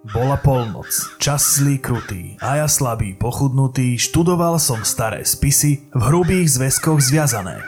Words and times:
Bola 0.00 0.40
polnoc, 0.40 0.88
čas 1.20 1.60
zlý 1.60 1.76
krutý 1.76 2.40
a 2.40 2.64
ja 2.64 2.72
slabý 2.72 3.12
pochudnutý 3.12 4.00
študoval 4.00 4.56
som 4.56 4.80
staré 4.80 5.28
spisy 5.28 5.92
v 5.92 6.00
hrubých 6.08 6.56
zväzkoch 6.56 7.04
zviazané. 7.04 7.60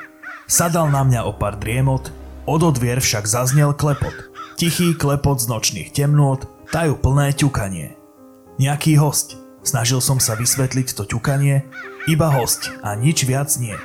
Sadal 0.49 0.89
na 0.89 1.05
mňa 1.05 1.29
o 1.29 1.37
pár 1.37 1.61
driemot, 1.61 2.09
od 2.49 2.61
odvier 2.65 3.05
však 3.05 3.29
zaznel 3.29 3.77
klepot. 3.77 4.33
Tichý 4.57 4.97
klepot 4.97 5.45
z 5.45 5.53
nočných 5.53 5.93
temnôt, 5.93 6.41
tajú 6.73 6.97
plné 6.97 7.37
ťukanie. 7.37 8.01
Nejaký 8.57 8.97
host. 8.97 9.37
Snažil 9.61 10.01
som 10.01 10.17
sa 10.17 10.33
vysvetliť 10.33 10.97
to 10.97 11.05
ťukanie, 11.05 11.69
iba 12.09 12.33
host 12.33 12.73
a 12.81 12.97
nič 12.97 13.29
viac 13.29 13.53
nie. 13.61 13.77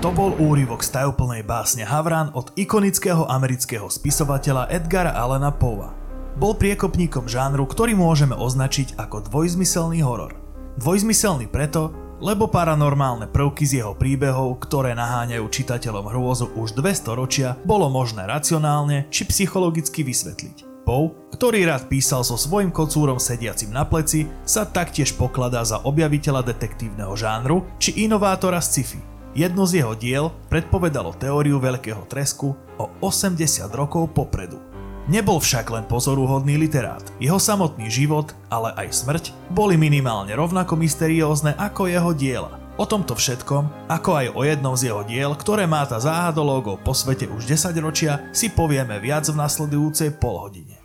To 0.00 0.08
bol 0.08 0.32
úryvok 0.40 0.80
z 0.80 0.96
tajúplnej 0.96 1.44
básne 1.44 1.84
Havran 1.84 2.32
od 2.32 2.48
ikonického 2.56 3.28
amerického 3.28 3.92
spisovateľa 3.92 4.72
Edgara 4.72 5.12
Allena 5.12 5.52
Poa. 5.52 5.97
Bol 6.38 6.54
priekopníkom 6.54 7.26
žánru, 7.26 7.66
ktorý 7.66 7.98
môžeme 7.98 8.30
označiť 8.38 8.94
ako 8.94 9.26
dvojzmyselný 9.26 10.06
horor. 10.06 10.38
Dvojzmyselný 10.78 11.50
preto, 11.50 11.90
lebo 12.22 12.46
paranormálne 12.46 13.26
prvky 13.26 13.66
z 13.66 13.82
jeho 13.82 13.98
príbehov, 13.98 14.62
ktoré 14.62 14.94
naháňajú 14.94 15.42
čitateľom 15.42 16.06
hrôzu 16.06 16.54
už 16.54 16.78
dve 16.78 16.94
storočia, 16.94 17.58
bolo 17.66 17.90
možné 17.90 18.22
racionálne 18.22 19.10
či 19.10 19.26
psychologicky 19.26 20.06
vysvetliť. 20.06 20.86
Poe, 20.86 21.10
ktorý 21.34 21.66
rád 21.66 21.90
písal 21.90 22.22
so 22.22 22.38
svojím 22.38 22.70
kocúrom 22.70 23.18
sediacim 23.18 23.74
na 23.74 23.82
pleci, 23.82 24.30
sa 24.46 24.62
taktiež 24.62 25.18
pokladá 25.18 25.66
za 25.66 25.82
objaviteľa 25.82 26.46
detektívneho 26.54 27.18
žánru 27.18 27.66
či 27.82 28.06
inovátora 28.06 28.62
sci-fi. 28.62 29.02
Jedno 29.34 29.66
z 29.66 29.82
jeho 29.82 29.98
diel 29.98 30.30
predpovedalo 30.46 31.18
teóriu 31.18 31.58
veľkého 31.58 32.06
tresku 32.06 32.54
o 32.78 32.84
80 33.02 33.42
rokov 33.74 34.14
popredu. 34.14 34.77
Nebol 35.08 35.40
však 35.40 35.72
len 35.72 35.88
pozoruhodný 35.88 36.60
literát. 36.60 37.00
Jeho 37.16 37.40
samotný 37.40 37.88
život, 37.88 38.36
ale 38.52 38.76
aj 38.76 38.92
smrť, 38.92 39.24
boli 39.48 39.80
minimálne 39.80 40.36
rovnako 40.36 40.76
mysteriózne 40.76 41.56
ako 41.56 41.88
jeho 41.88 42.12
diela. 42.12 42.60
O 42.76 42.84
tomto 42.84 43.16
všetkom, 43.16 43.88
ako 43.88 44.10
aj 44.14 44.26
o 44.36 44.44
jednom 44.44 44.76
z 44.76 44.92
jeho 44.92 45.02
diel, 45.08 45.32
ktoré 45.34 45.66
má 45.66 45.82
tá 45.88 45.98
záhadológov 45.98 46.84
po 46.84 46.94
svete 46.94 47.26
už 47.26 47.48
10 47.48 47.74
ročia, 47.82 48.30
si 48.30 48.52
povieme 48.52 49.02
viac 49.02 49.26
v 49.26 49.40
nasledujúcej 49.40 50.14
polhodine. 50.14 50.77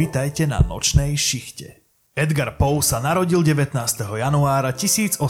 Vitajte 0.00 0.48
na 0.48 0.64
nočnej 0.64 1.12
šichte. 1.12 1.84
Edgar 2.16 2.56
Poe 2.56 2.80
sa 2.80 3.04
narodil 3.04 3.44
19. 3.44 3.76
januára 4.00 4.72
1809 4.72 5.20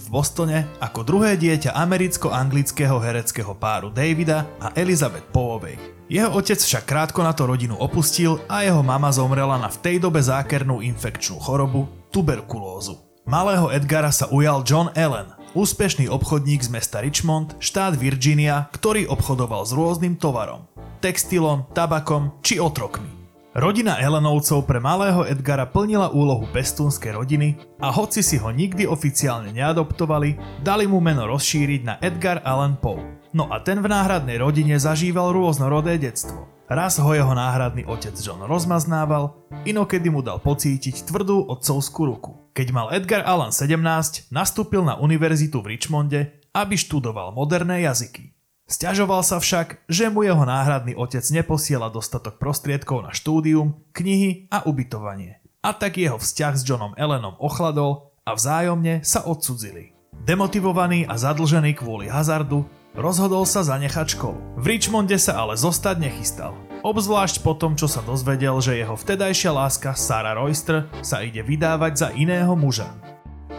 v 0.00 0.08
Bostone 0.08 0.64
ako 0.80 1.04
druhé 1.04 1.36
dieťa 1.36 1.76
americko-anglického 1.76 2.96
hereckého 2.96 3.52
páru 3.60 3.92
Davida 3.92 4.48
a 4.56 4.72
Elizabeth 4.72 5.28
Poeovej. 5.36 5.76
Jeho 6.08 6.32
otec 6.32 6.56
však 6.56 6.88
krátko 6.88 7.20
na 7.20 7.36
to 7.36 7.44
rodinu 7.44 7.76
opustil 7.76 8.40
a 8.48 8.64
jeho 8.64 8.80
mama 8.80 9.12
zomrela 9.12 9.60
na 9.60 9.68
v 9.68 9.76
tej 9.84 9.96
dobe 10.00 10.24
zákernú 10.24 10.80
infekčnú 10.80 11.36
chorobu 11.36 11.84
tuberkulózu. 12.08 12.96
Malého 13.28 13.68
Edgara 13.68 14.08
sa 14.16 14.32
ujal 14.32 14.64
John 14.64 14.88
Allen, 14.96 15.28
úspešný 15.52 16.08
obchodník 16.08 16.64
z 16.64 16.72
mesta 16.72 17.04
Richmond, 17.04 17.52
štát 17.60 18.00
Virginia, 18.00 18.64
ktorý 18.72 19.12
obchodoval 19.12 19.68
s 19.68 19.76
rôznym 19.76 20.16
tovarom, 20.16 20.64
textilom, 21.04 21.68
tabakom 21.76 22.40
či 22.40 22.56
otrokmi. 22.56 23.19
Rodina 23.50 23.98
Elenovcov 23.98 24.62
pre 24.62 24.78
malého 24.78 25.26
Edgara 25.26 25.66
plnila 25.66 26.14
úlohu 26.14 26.46
pestúnskej 26.54 27.18
rodiny 27.18 27.58
a 27.82 27.90
hoci 27.90 28.22
si 28.22 28.38
ho 28.38 28.46
nikdy 28.46 28.86
oficiálne 28.86 29.50
neadoptovali, 29.50 30.62
dali 30.62 30.86
mu 30.86 31.02
meno 31.02 31.26
rozšíriť 31.26 31.80
na 31.82 31.98
Edgar 31.98 32.46
Allan 32.46 32.78
Poe. 32.78 33.02
No 33.34 33.50
a 33.50 33.58
ten 33.58 33.82
v 33.82 33.90
náhradnej 33.90 34.38
rodine 34.38 34.78
zažíval 34.78 35.34
rôznorodé 35.34 35.98
detstvo. 35.98 36.46
Raz 36.70 37.02
ho 37.02 37.10
jeho 37.10 37.34
náhradný 37.34 37.82
otec 37.90 38.14
John 38.22 38.46
rozmaznával, 38.46 39.34
inokedy 39.66 40.14
mu 40.14 40.22
dal 40.22 40.38
pocítiť 40.38 41.10
tvrdú 41.10 41.50
otcovskú 41.50 42.06
ruku. 42.06 42.54
Keď 42.54 42.70
mal 42.70 42.94
Edgar 42.94 43.26
Allan 43.26 43.50
17, 43.50 44.30
nastúpil 44.30 44.86
na 44.86 44.94
univerzitu 44.94 45.58
v 45.58 45.74
Richmonde, 45.74 46.38
aby 46.54 46.78
študoval 46.78 47.34
moderné 47.34 47.82
jazyky. 47.82 48.30
Sťažoval 48.70 49.26
sa 49.26 49.42
však, 49.42 49.82
že 49.90 50.06
mu 50.14 50.22
jeho 50.22 50.46
náhradný 50.46 50.94
otec 50.94 51.26
neposiela 51.34 51.90
dostatok 51.90 52.38
prostriedkov 52.38 53.02
na 53.02 53.10
štúdium, 53.10 53.82
knihy 53.90 54.46
a 54.46 54.62
ubytovanie. 54.62 55.42
A 55.58 55.74
tak 55.74 55.98
jeho 55.98 56.22
vzťah 56.22 56.54
s 56.54 56.62
Johnom 56.62 56.94
Ellenom 56.94 57.34
ochladol 57.42 58.14
a 58.22 58.38
vzájomne 58.38 59.02
sa 59.02 59.26
odsudzili. 59.26 59.98
Demotivovaný 60.22 61.02
a 61.10 61.18
zadlžený 61.18 61.82
kvôli 61.82 62.06
hazardu, 62.06 62.62
rozhodol 62.94 63.42
sa 63.42 63.66
zanechať 63.66 64.14
školu. 64.14 64.38
V 64.62 64.64
Richmonde 64.70 65.18
sa 65.18 65.42
ale 65.42 65.58
zostať 65.58 66.06
nechystal. 66.06 66.54
Obzvlášť 66.86 67.42
po 67.42 67.58
tom, 67.58 67.74
čo 67.74 67.90
sa 67.90 68.06
dozvedel, 68.06 68.54
že 68.62 68.78
jeho 68.78 68.94
vtedajšia 68.94 69.50
láska 69.50 69.98
Sarah 69.98 70.38
Royster 70.38 70.86
sa 71.02 71.26
ide 71.26 71.42
vydávať 71.42 71.92
za 72.06 72.08
iného 72.14 72.54
muža. 72.54 72.94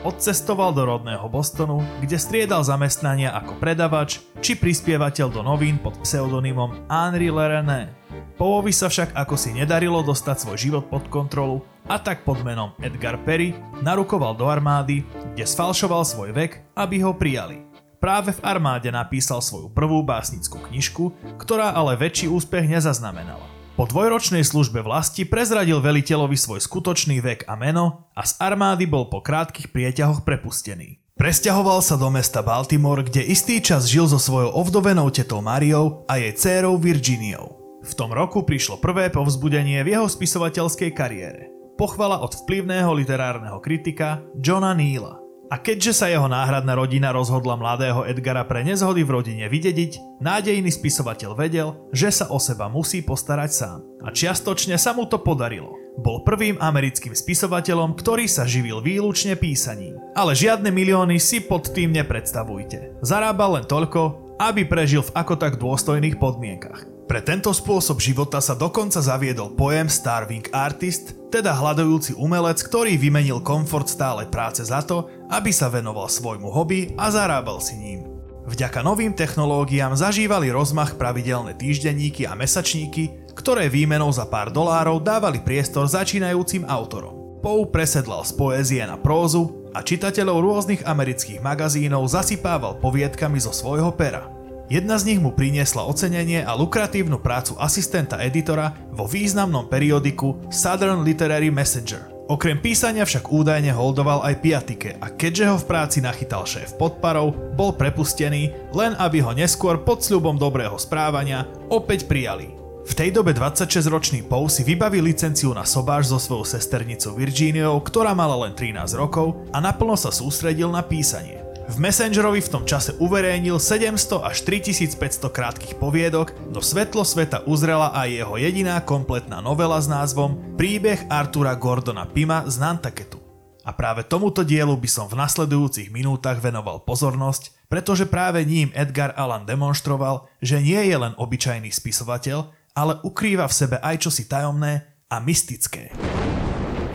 Odcestoval 0.01 0.73
do 0.73 0.81
rodného 0.81 1.29
Bostonu, 1.29 1.77
kde 2.01 2.17
striedal 2.17 2.65
zamestnania 2.65 3.37
ako 3.37 3.61
predavač 3.61 4.17
či 4.41 4.57
prispievateľ 4.57 5.29
do 5.29 5.45
novín 5.45 5.77
pod 5.77 5.93
pseudonymom 6.01 6.89
Henri 6.89 7.29
Lerené. 7.29 7.93
Povovi 8.33 8.73
sa 8.73 8.89
však 8.89 9.13
ako 9.13 9.37
si 9.37 9.53
nedarilo 9.53 10.01
dostať 10.01 10.37
svoj 10.41 10.57
život 10.57 10.89
pod 10.89 11.05
kontrolu 11.05 11.61
a 11.85 12.01
tak 12.01 12.25
pod 12.25 12.41
menom 12.41 12.73
Edgar 12.81 13.21
Perry 13.21 13.53
narukoval 13.85 14.33
do 14.33 14.49
armády, 14.49 15.05
kde 15.37 15.45
sfalšoval 15.45 16.01
svoj 16.01 16.33
vek, 16.33 16.73
aby 16.73 16.97
ho 17.05 17.13
prijali. 17.13 17.61
Práve 18.01 18.33
v 18.33 18.41
armáde 18.41 18.89
napísal 18.89 19.37
svoju 19.37 19.69
prvú 19.69 20.01
básnickú 20.01 20.65
knižku, 20.65 21.37
ktorá 21.37 21.77
ale 21.77 21.93
väčší 21.93 22.25
úspech 22.25 22.65
nezaznamenala. 22.65 23.60
Po 23.81 23.89
dvojročnej 23.89 24.45
službe 24.45 24.85
vlasti 24.85 25.25
prezradil 25.25 25.81
veliteľovi 25.81 26.37
svoj 26.37 26.61
skutočný 26.61 27.17
vek 27.17 27.49
a 27.49 27.57
meno 27.57 28.13
a 28.13 28.21
z 28.21 28.37
armády 28.37 28.85
bol 28.85 29.09
po 29.09 29.25
krátkych 29.25 29.73
prieťahoch 29.73 30.21
prepustený. 30.21 31.01
Presťahoval 31.17 31.81
sa 31.81 31.97
do 31.97 32.13
mesta 32.13 32.45
Baltimore, 32.45 33.01
kde 33.01 33.25
istý 33.25 33.57
čas 33.57 33.89
žil 33.89 34.05
so 34.05 34.21
svojou 34.21 34.53
ovdovenou 34.53 35.09
tetou 35.09 35.41
Mariou 35.41 36.05
a 36.05 36.21
jej 36.21 36.29
dcérou 36.29 36.77
Virginiou. 36.77 37.57
V 37.81 37.91
tom 37.97 38.13
roku 38.13 38.45
prišlo 38.45 38.77
prvé 38.77 39.09
povzbudenie 39.09 39.81
v 39.81 39.97
jeho 39.97 40.05
spisovateľskej 40.05 40.93
kariére. 40.93 41.49
Pochvala 41.73 42.21
od 42.21 42.37
vplyvného 42.37 42.93
literárneho 42.93 43.57
kritika 43.65 44.21
Johna 44.37 44.77
Neela. 44.77 45.20
A 45.51 45.59
keďže 45.59 45.91
sa 45.91 46.07
jeho 46.07 46.31
náhradná 46.31 46.79
rodina 46.79 47.11
rozhodla 47.11 47.59
mladého 47.59 48.07
Edgara 48.07 48.47
pre 48.47 48.63
nezhody 48.63 49.03
v 49.03 49.19
rodine 49.19 49.51
vydediť, 49.51 50.23
nádejný 50.23 50.71
spisovateľ 50.71 51.35
vedel, 51.35 51.75
že 51.91 52.07
sa 52.07 52.31
o 52.31 52.39
seba 52.39 52.71
musí 52.71 53.03
postarať 53.03 53.51
sám. 53.51 53.83
A 53.99 54.15
čiastočne 54.15 54.79
sa 54.79 54.95
mu 54.95 55.03
to 55.11 55.19
podarilo. 55.19 55.75
Bol 55.99 56.23
prvým 56.23 56.55
americkým 56.55 57.11
spisovateľom, 57.11 57.99
ktorý 57.99 58.31
sa 58.31 58.47
živil 58.47 58.79
výlučne 58.79 59.35
písaním. 59.35 59.99
Ale 60.15 60.39
žiadne 60.39 60.71
milióny 60.71 61.19
si 61.19 61.43
pod 61.43 61.67
tým 61.75 61.91
nepredstavujte. 61.99 63.03
Zarábal 63.03 63.59
len 63.59 63.65
toľko, 63.67 64.31
aby 64.39 64.63
prežil 64.63 65.03
v 65.03 65.11
ako 65.19 65.35
tak 65.35 65.59
dôstojných 65.59 66.15
podmienkach. 66.15 66.87
Pre 67.11 67.19
tento 67.19 67.51
spôsob 67.51 67.99
života 67.99 68.39
sa 68.39 68.55
dokonca 68.55 69.03
zaviedol 69.03 69.51
pojem 69.59 69.91
Starving 69.91 70.47
Artist, 70.55 71.19
teda 71.27 71.51
hľadujúci 71.51 72.15
umelec, 72.15 72.63
ktorý 72.63 72.95
vymenil 72.95 73.43
komfort 73.43 73.91
stálej 73.91 74.31
práce 74.31 74.63
za 74.63 74.79
to, 74.79 75.11
aby 75.31 75.55
sa 75.55 75.71
venoval 75.71 76.11
svojmu 76.11 76.51
hobby 76.51 76.91
a 76.99 77.07
zarábal 77.07 77.63
si 77.63 77.79
ním. 77.79 78.03
Vďaka 78.51 78.83
novým 78.83 79.15
technológiám 79.15 79.95
zažívali 79.95 80.51
rozmach 80.51 80.99
pravidelné 80.99 81.55
týždenníky 81.55 82.27
a 82.27 82.35
mesačníky, 82.35 83.31
ktoré 83.31 83.71
výmenou 83.71 84.11
za 84.11 84.27
pár 84.27 84.51
dolárov 84.51 84.99
dávali 84.99 85.39
priestor 85.39 85.87
začínajúcim 85.87 86.67
autorom. 86.67 87.39
Poe 87.39 87.65
presedlal 87.65 88.21
z 88.27 88.37
poézie 88.37 88.83
na 88.83 88.99
prózu 88.99 89.71
a 89.71 89.79
čitateľov 89.81 90.37
rôznych 90.43 90.81
amerických 90.83 91.39
magazínov 91.39 92.05
zasypával 92.11 92.77
poviedkami 92.77 93.39
zo 93.39 93.55
svojho 93.55 93.89
pera. 93.95 94.29
Jedna 94.71 94.95
z 94.95 95.13
nich 95.13 95.19
mu 95.19 95.35
priniesla 95.35 95.83
ocenenie 95.83 96.43
a 96.47 96.55
lukratívnu 96.55 97.19
prácu 97.19 97.59
asistenta 97.59 98.21
editora 98.23 98.71
vo 98.93 99.03
významnom 99.03 99.67
periodiku 99.67 100.47
Southern 100.47 101.03
Literary 101.03 101.51
Messenger. 101.51 102.20
Okrem 102.31 102.63
písania 102.63 103.03
však 103.03 103.27
údajne 103.27 103.75
holdoval 103.75 104.23
aj 104.23 104.39
piatike 104.39 104.95
a 105.03 105.11
keďže 105.11 105.45
ho 105.51 105.57
v 105.59 105.67
práci 105.67 105.99
nachytal 105.99 106.47
šéf 106.47 106.79
podparov, 106.79 107.35
bol 107.59 107.75
prepustený, 107.75 108.71
len 108.71 108.95
aby 108.95 109.19
ho 109.19 109.35
neskôr 109.35 109.83
pod 109.83 109.99
sľubom 109.99 110.39
dobrého 110.39 110.79
správania 110.79 111.43
opäť 111.67 112.07
prijali. 112.07 112.55
V 112.87 112.93
tej 112.95 113.11
dobe 113.11 113.35
26-ročný 113.35 114.31
Poe 114.31 114.47
si 114.47 114.63
vybavil 114.63 115.11
licenciu 115.11 115.51
na 115.51 115.67
sobáš 115.67 116.15
so 116.15 116.23
svojou 116.23 116.47
sesternicou 116.47 117.19
Virginiou, 117.19 117.83
ktorá 117.83 118.15
mala 118.15 118.47
len 118.47 118.55
13 118.55 118.79
rokov 118.95 119.43
a 119.51 119.59
naplno 119.59 119.99
sa 119.99 120.07
sústredil 120.07 120.71
na 120.71 120.87
písanie. 120.87 121.50
V 121.69 121.77
Messengerovi 121.77 122.41
v 122.41 122.49
tom 122.49 122.63
čase 122.65 122.97
uverejnil 122.97 123.61
700 123.61 124.25
až 124.25 124.37
3500 124.49 125.29
krátkých 125.29 125.77
poviedok, 125.77 126.33
no 126.49 126.57
svetlo 126.57 127.05
sveta 127.05 127.45
uzrela 127.45 127.93
aj 127.93 128.09
jeho 128.09 128.35
jediná 128.41 128.81
kompletná 128.81 129.45
novela 129.45 129.77
s 129.77 129.85
názvom 129.85 130.57
Príbeh 130.57 131.05
Artura 131.05 131.53
Gordona 131.53 132.09
Pima 132.09 132.41
z 132.49 132.57
Nantaketu. 132.57 133.21
A 133.61 133.77
práve 133.77 134.01
tomuto 134.01 134.41
dielu 134.41 134.73
by 134.73 134.89
som 134.89 135.05
v 135.05 135.21
nasledujúcich 135.21 135.93
minútach 135.93 136.41
venoval 136.41 136.81
pozornosť, 136.81 137.69
pretože 137.69 138.09
práve 138.09 138.41
ním 138.41 138.73
Edgar 138.73 139.13
Allan 139.13 139.45
demonstroval, 139.45 140.25
že 140.41 140.57
nie 140.57 140.81
je 140.89 140.97
len 140.97 141.13
obyčajný 141.13 141.69
spisovateľ, 141.69 142.49
ale 142.73 142.97
ukrýva 143.05 143.45
v 143.45 143.53
sebe 143.53 143.77
aj 143.77 144.09
čosi 144.09 144.25
tajomné 144.25 144.89
a 145.13 145.21
mystické. 145.21 145.93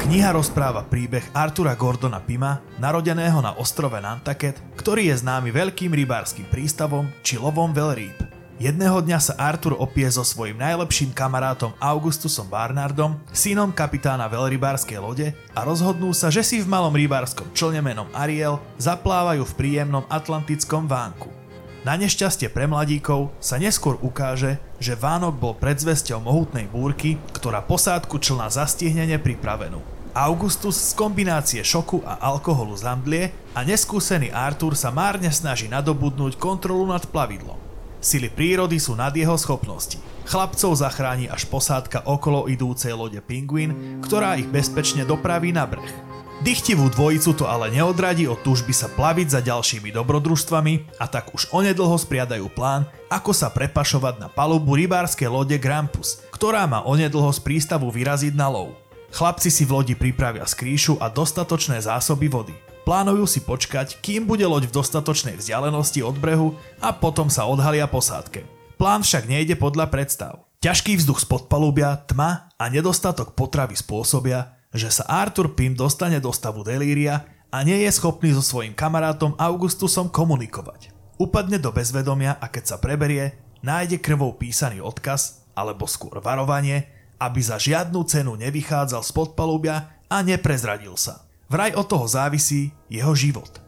Kniha 0.06 0.30
rozpráva 0.30 0.86
príbeh 0.86 1.34
Artura 1.34 1.74
Gordona 1.74 2.22
Pima, 2.22 2.62
narodeného 2.78 3.42
na 3.42 3.58
ostrove 3.58 3.98
Nantucket, 3.98 4.54
ktorý 4.78 5.10
je 5.10 5.18
známy 5.18 5.50
veľkým 5.50 5.90
rybárskym 5.90 6.46
prístavom 6.46 7.10
či 7.26 7.34
lovom 7.42 7.74
veľrýb. 7.74 8.14
Jedného 8.62 9.02
dňa 9.02 9.18
sa 9.18 9.34
Artur 9.34 9.74
opie 9.74 10.06
so 10.06 10.22
svojím 10.22 10.62
najlepším 10.62 11.10
kamarátom 11.10 11.74
Augustusom 11.82 12.46
Barnardom, 12.46 13.18
synom 13.34 13.74
kapitána 13.74 14.30
veľrybárskej 14.30 14.98
lode 15.02 15.34
a 15.50 15.66
rozhodnú 15.66 16.14
sa, 16.14 16.30
že 16.30 16.46
si 16.46 16.62
v 16.62 16.70
malom 16.70 16.94
rybárskom 16.94 17.50
člne 17.50 17.82
menom 17.82 18.06
Ariel 18.14 18.62
zaplávajú 18.78 19.42
v 19.42 19.56
príjemnom 19.58 20.06
atlantickom 20.06 20.86
vánku. 20.86 21.34
Na 21.82 21.98
nešťastie 21.98 22.46
pre 22.54 22.70
mladíkov 22.70 23.34
sa 23.42 23.58
neskôr 23.58 23.98
ukáže, 23.98 24.62
že 24.78 24.94
Vánok 24.94 25.34
bol 25.34 25.54
predzvesťou 25.58 26.22
mohutnej 26.22 26.70
búrky, 26.70 27.18
ktorá 27.34 27.58
posádku 27.58 28.22
člna 28.22 28.54
zastihne 28.54 29.02
nepripravenú. 29.10 29.95
Augustus 30.16 30.80
z 30.80 30.96
kombinácie 30.96 31.60
šoku 31.60 32.00
a 32.00 32.16
alkoholu 32.24 32.72
zamdlie 32.72 33.36
a 33.52 33.60
neskúsený 33.60 34.32
Arthur 34.32 34.72
sa 34.72 34.88
márne 34.88 35.28
snaží 35.28 35.68
nadobudnúť 35.68 36.40
kontrolu 36.40 36.88
nad 36.88 37.04
plavidlom. 37.04 37.60
Sily 38.00 38.32
prírody 38.32 38.80
sú 38.80 38.96
nad 38.96 39.12
jeho 39.12 39.36
schopnosti. 39.36 40.00
Chlapcov 40.24 40.72
zachráni 40.72 41.28
až 41.28 41.44
posádka 41.52 42.08
okolo 42.08 42.48
idúcej 42.48 42.96
lode 42.96 43.20
Penguin, 43.20 44.00
ktorá 44.00 44.40
ich 44.40 44.48
bezpečne 44.48 45.04
dopraví 45.04 45.52
na 45.52 45.68
breh. 45.68 45.92
Dychtivú 46.40 46.88
dvojicu 46.88 47.36
to 47.36 47.44
ale 47.44 47.68
neodradí 47.68 48.24
od 48.24 48.40
túžby 48.40 48.72
sa 48.72 48.88
plaviť 48.88 49.28
za 49.36 49.40
ďalšími 49.44 49.92
dobrodružstvami 49.92 50.96
a 50.96 51.04
tak 51.12 51.32
už 51.36 51.52
onedlho 51.52 51.96
spriadajú 52.00 52.48
plán, 52.56 52.88
ako 53.12 53.36
sa 53.36 53.52
prepašovať 53.52 54.16
na 54.16 54.28
palubu 54.32 54.80
rybárskej 54.80 55.28
lode 55.28 55.60
Grampus, 55.60 56.24
ktorá 56.32 56.64
má 56.64 56.80
onedlho 56.88 57.28
z 57.36 57.40
prístavu 57.44 57.92
vyraziť 57.92 58.32
na 58.32 58.48
lov. 58.48 58.85
Chlapci 59.16 59.48
si 59.48 59.64
v 59.64 59.80
lodi 59.80 59.94
pripravia 59.96 60.44
skrýšu 60.44 61.00
a 61.00 61.08
dostatočné 61.08 61.80
zásoby 61.80 62.28
vody. 62.28 62.52
Plánujú 62.84 63.24
si 63.24 63.40
počkať, 63.40 64.04
kým 64.04 64.28
bude 64.28 64.44
loď 64.44 64.68
v 64.68 64.76
dostatočnej 64.76 65.40
vzdialenosti 65.40 66.04
od 66.04 66.20
brehu 66.20 66.52
a 66.84 66.92
potom 66.92 67.32
sa 67.32 67.48
odhalia 67.48 67.88
posádke. 67.88 68.44
Plán 68.76 69.00
však 69.00 69.24
nejde 69.24 69.56
podľa 69.56 69.88
predstav. 69.88 70.44
Ťažký 70.60 71.00
vzduch 71.00 71.24
z 71.24 71.32
podpalubia, 71.32 71.96
tma 72.04 72.52
a 72.60 72.64
nedostatok 72.68 73.32
potravy 73.32 73.72
spôsobia, 73.72 74.52
že 74.76 74.92
sa 74.92 75.08
Arthur 75.08 75.56
Pym 75.56 75.72
dostane 75.72 76.20
do 76.20 76.28
stavu 76.28 76.60
delíria 76.60 77.24
a 77.48 77.64
nie 77.64 77.88
je 77.88 77.96
schopný 77.96 78.36
so 78.36 78.44
svojím 78.44 78.76
kamarátom 78.76 79.32
Augustusom 79.40 80.12
komunikovať. 80.12 80.92
Upadne 81.16 81.56
do 81.56 81.72
bezvedomia 81.72 82.36
a 82.36 82.52
keď 82.52 82.64
sa 82.68 82.76
preberie, 82.76 83.32
nájde 83.64 83.96
krvou 83.96 84.36
písaný 84.36 84.84
odkaz, 84.84 85.48
alebo 85.56 85.88
skôr 85.88 86.20
varovanie, 86.20 86.95
aby 87.16 87.40
za 87.40 87.56
žiadnu 87.56 88.00
cenu 88.04 88.36
nevychádzal 88.36 89.02
z 89.04 89.10
podpalubia 89.12 89.76
a 90.06 90.20
neprezradil 90.22 90.94
sa. 90.94 91.24
Vraj 91.46 91.72
od 91.78 91.86
toho 91.86 92.06
závisí 92.10 92.74
jeho 92.90 93.14
život. 93.14 93.62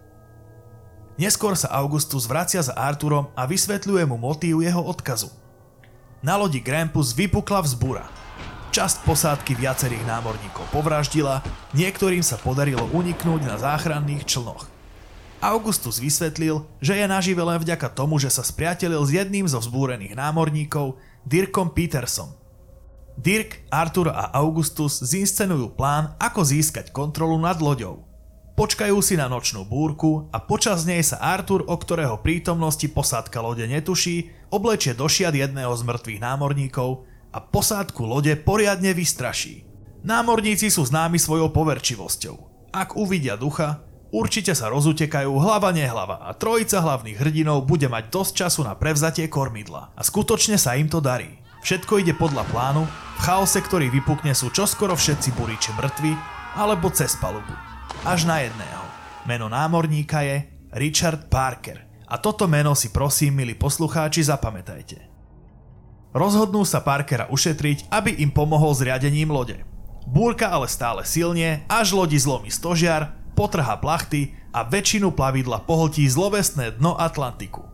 Neskôr 1.19 1.59
sa 1.59 1.75
Augustus 1.75 2.31
vracia 2.31 2.63
za 2.63 2.75
Arturom 2.79 3.31
a 3.35 3.43
vysvetľuje 3.43 4.07
mu 4.07 4.19
motív 4.19 4.63
jeho 4.63 4.79
odkazu. 4.79 5.31
Na 6.23 6.39
lodi 6.39 6.63
Grampus 6.63 7.15
vypukla 7.15 7.63
vzbúra. 7.63 8.07
Časť 8.71 9.03
posádky 9.03 9.59
viacerých 9.59 10.07
námorníkov 10.07 10.63
povraždila, 10.71 11.43
niektorým 11.75 12.23
sa 12.23 12.39
podarilo 12.39 12.87
uniknúť 12.95 13.41
na 13.47 13.59
záchranných 13.59 14.27
člnoch. 14.27 14.71
Augustus 15.39 16.03
vysvetlil, 16.03 16.67
že 16.83 16.99
je 16.99 17.07
nažive 17.07 17.43
len 17.43 17.63
vďaka 17.63 17.91
tomu, 17.95 18.19
že 18.19 18.31
sa 18.31 18.43
spriatelil 18.43 18.99
s 19.07 19.15
jedným 19.15 19.47
zo 19.47 19.63
vzbúrených 19.63 20.19
námorníkov, 20.19 20.99
Dirkom 21.23 21.71
Petersom, 21.71 22.35
Dirk, 23.19 23.67
Arthur 23.75 24.15
a 24.15 24.31
Augustus 24.31 25.03
zinscenujú 25.03 25.75
plán, 25.75 26.15
ako 26.23 26.47
získať 26.47 26.95
kontrolu 26.95 27.35
nad 27.35 27.59
loďou. 27.59 28.07
Počkajú 28.55 28.95
si 29.03 29.19
na 29.19 29.27
nočnú 29.27 29.67
búrku 29.67 30.31
a 30.31 30.39
počas 30.39 30.87
nej 30.87 31.03
sa 31.03 31.19
Arthur, 31.19 31.67
o 31.67 31.75
ktorého 31.75 32.23
prítomnosti 32.23 32.87
posádka 32.87 33.43
lode 33.43 33.67
netuší, 33.67 34.31
oblečie 34.55 34.95
do 34.95 35.11
šiat 35.11 35.35
jedného 35.35 35.75
z 35.75 35.83
mŕtvych 35.83 36.23
námorníkov 36.23 37.11
a 37.35 37.39
posádku 37.43 38.07
lode 38.07 38.39
poriadne 38.39 38.95
vystraší. 38.95 39.67
Námorníci 40.07 40.71
sú 40.71 40.87
známi 40.87 41.19
svojou 41.19 41.51
poverčivosťou. 41.51 42.71
Ak 42.71 42.95
uvidia 42.95 43.35
ducha, 43.35 43.83
určite 44.15 44.55
sa 44.55 44.71
rozutekajú 44.71 45.31
hlava 45.43 45.75
nehlava 45.75 46.23
a 46.23 46.35
trojica 46.39 46.79
hlavných 46.79 47.19
hrdinov 47.19 47.67
bude 47.67 47.91
mať 47.91 48.15
dosť 48.15 48.33
času 48.47 48.61
na 48.63 48.79
prevzatie 48.79 49.27
kormidla. 49.27 49.91
A 49.99 50.01
skutočne 50.07 50.55
sa 50.55 50.79
im 50.79 50.87
to 50.87 51.03
darí. 51.03 51.38
Všetko 51.63 52.03
ide 52.03 52.15
podľa 52.15 52.47
plánu, 52.49 52.87
v 52.89 53.21
chaose, 53.21 53.59
ktorý 53.59 53.91
vypukne 53.91 54.31
sú 54.31 54.55
čoskoro 54.55 54.95
všetci 54.95 55.35
buriči 55.35 55.75
mŕtvi, 55.75 56.13
alebo 56.55 56.87
cez 56.95 57.19
palubu. 57.19 57.51
Až 58.07 58.31
na 58.31 58.47
jedného. 58.47 58.85
Meno 59.27 59.51
námorníka 59.51 60.23
je 60.23 60.47
Richard 60.79 61.27
Parker. 61.27 61.85
A 62.09 62.17
toto 62.17 62.49
meno 62.49 62.73
si 62.73 62.89
prosím, 62.89 63.43
milí 63.43 63.53
poslucháči, 63.59 64.25
zapamätajte. 64.25 65.05
Rozhodnú 66.17 66.65
sa 66.65 66.81
Parkera 66.81 67.29
ušetriť, 67.29 67.93
aby 67.93 68.17
im 68.25 68.33
pomohol 68.33 68.73
s 68.73 68.81
riadením 68.81 69.29
lode. 69.29 69.61
Búrka 70.09 70.49
ale 70.49 70.65
stále 70.73 71.05
silne, 71.05 71.69
až 71.69 71.93
lodi 71.93 72.17
zlomí 72.17 72.49
stožiar, 72.49 73.13
potrhá 73.37 73.77
plachty 73.77 74.33
a 74.57 74.65
väčšinu 74.65 75.13
plavidla 75.13 75.69
pohltí 75.69 76.09
zlovestné 76.09 76.81
dno 76.81 76.97
Atlantiku. 76.97 77.69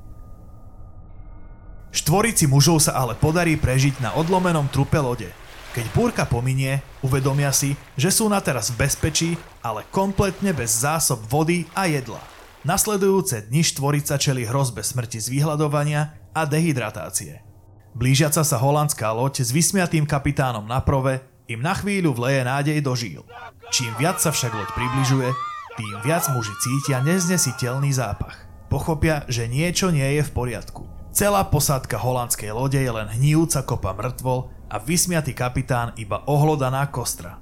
Štvorici 1.94 2.50
mužov 2.50 2.82
sa 2.82 2.98
ale 2.98 3.14
podarí 3.14 3.54
prežiť 3.54 4.02
na 4.02 4.10
odlomenom 4.18 4.66
trupe 4.66 4.98
lode. 4.98 5.30
Keď 5.78 5.86
búrka 5.94 6.26
pominie, 6.26 6.82
uvedomia 7.06 7.54
si, 7.54 7.78
že 7.94 8.10
sú 8.10 8.26
na 8.26 8.42
teraz 8.42 8.74
v 8.74 8.82
bezpečí, 8.82 9.30
ale 9.62 9.86
kompletne 9.94 10.50
bez 10.50 10.74
zásob 10.82 11.22
vody 11.30 11.70
a 11.70 11.86
jedla. 11.86 12.18
Nasledujúce 12.66 13.46
dni 13.46 13.62
štvorica 13.62 14.18
čeli 14.18 14.42
hrozbe 14.42 14.82
smrti 14.82 15.22
z 15.22 15.30
vyhľadovania 15.38 16.18
a 16.34 16.42
dehydratácie. 16.42 17.46
Blížiaca 17.94 18.42
sa 18.42 18.58
holandská 18.58 19.14
loď 19.14 19.46
s 19.46 19.54
vysmiatým 19.54 20.02
kapitánom 20.02 20.66
na 20.66 20.82
prove 20.82 21.22
im 21.46 21.62
na 21.62 21.78
chvíľu 21.78 22.10
vleje 22.10 22.42
nádej 22.42 22.78
do 22.82 22.98
žíl. 22.98 23.22
Čím 23.70 23.94
viac 24.02 24.18
sa 24.18 24.34
však 24.34 24.50
loď 24.50 24.70
približuje, 24.74 25.30
tým 25.78 25.94
viac 26.02 26.26
muži 26.34 26.54
cítia 26.58 27.02
neznesiteľný 27.06 27.94
zápach. 27.94 28.34
Pochopia, 28.66 29.22
že 29.30 29.46
niečo 29.46 29.94
nie 29.94 30.18
je 30.18 30.22
v 30.26 30.34
poriadku. 30.34 30.93
Celá 31.14 31.46
posádka 31.46 31.94
holandskej 31.94 32.50
lode 32.50 32.74
je 32.74 32.90
len 32.90 33.06
hníjúca 33.06 33.62
kopa 33.62 33.94
mŕtvol 33.94 34.50
a 34.66 34.82
vysmiatý 34.82 35.30
kapitán 35.30 35.94
iba 35.94 36.26
ohlodaná 36.26 36.90
kostra. 36.90 37.38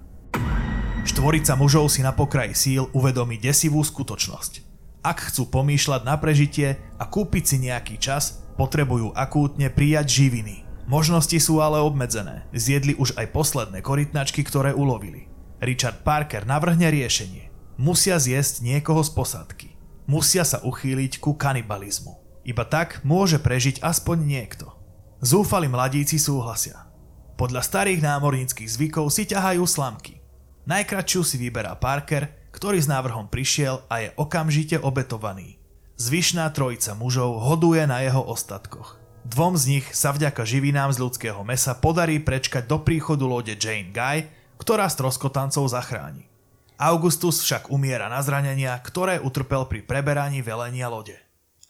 Štvorica 1.09 1.57
mužov 1.57 1.89
si 1.89 2.05
na 2.05 2.13
pokraji 2.13 2.53
síl 2.53 2.85
uvedomí 2.93 3.41
desivú 3.41 3.81
skutočnosť. 3.81 4.61
Ak 5.01 5.33
chcú 5.33 5.49
pomýšľať 5.49 6.05
na 6.05 6.21
prežitie 6.21 6.85
a 7.01 7.09
kúpiť 7.09 7.45
si 7.49 7.57
nejaký 7.65 7.97
čas, 7.97 8.45
potrebujú 8.61 9.17
akútne 9.17 9.73
prijať 9.73 10.21
živiny. 10.21 10.69
Možnosti 10.85 11.41
sú 11.41 11.65
ale 11.65 11.81
obmedzené. 11.81 12.45
Zjedli 12.53 12.93
už 13.01 13.17
aj 13.17 13.33
posledné 13.33 13.81
korytnačky, 13.81 14.45
ktoré 14.45 14.77
ulovili. 14.77 15.33
Richard 15.65 16.05
Parker 16.05 16.45
navrhne 16.45 16.93
riešenie. 16.93 17.49
Musia 17.81 18.21
zjesť 18.21 18.69
niekoho 18.69 19.01
z 19.01 19.17
posádky. 19.17 19.69
Musia 20.05 20.45
sa 20.45 20.61
uchýliť 20.61 21.25
ku 21.25 21.41
kanibalizmu. 21.41 22.22
Iba 22.43 22.67
tak 22.67 23.03
môže 23.07 23.39
prežiť 23.39 23.83
aspoň 23.83 24.27
niekto. 24.27 24.75
Zúfali 25.23 25.71
mladíci 25.71 26.19
súhlasia. 26.19 26.91
Podľa 27.39 27.63
starých 27.63 28.03
námorníckých 28.03 28.67
zvykov 28.67 29.11
si 29.15 29.31
ťahajú 29.31 29.63
slamky. 29.63 30.19
Najkračšiu 30.67 31.23
si 31.23 31.37
vyberá 31.39 31.79
Parker, 31.79 32.51
ktorý 32.51 32.79
s 32.83 32.91
návrhom 32.91 33.31
prišiel 33.31 33.87
a 33.87 34.03
je 34.03 34.09
okamžite 34.19 34.79
obetovaný. 34.79 35.59
Zvyšná 35.99 36.51
trojica 36.51 36.99
mužov 36.99 37.39
hoduje 37.39 37.87
na 37.87 38.03
jeho 38.03 38.23
ostatkoch. 38.27 38.99
Dvom 39.23 39.55
z 39.55 39.79
nich 39.79 39.87
sa 39.95 40.11
vďaka 40.11 40.43
živinám 40.43 40.91
z 40.91 40.99
ľudského 40.99 41.39
mesa 41.47 41.79
podarí 41.79 42.19
prečkať 42.19 42.67
do 42.67 42.83
príchodu 42.83 43.23
lode 43.23 43.55
Jane 43.55 43.95
Guy, 43.95 44.27
ktorá 44.59 44.91
stroskotancov 44.91 45.71
zachráni. 45.71 46.27
Augustus 46.75 47.39
však 47.47 47.71
umiera 47.71 48.11
na 48.11 48.19
zranenia, 48.19 48.75
ktoré 48.83 49.23
utrpel 49.23 49.71
pri 49.71 49.87
preberaní 49.87 50.43
velenia 50.43 50.91
lode. 50.91 51.15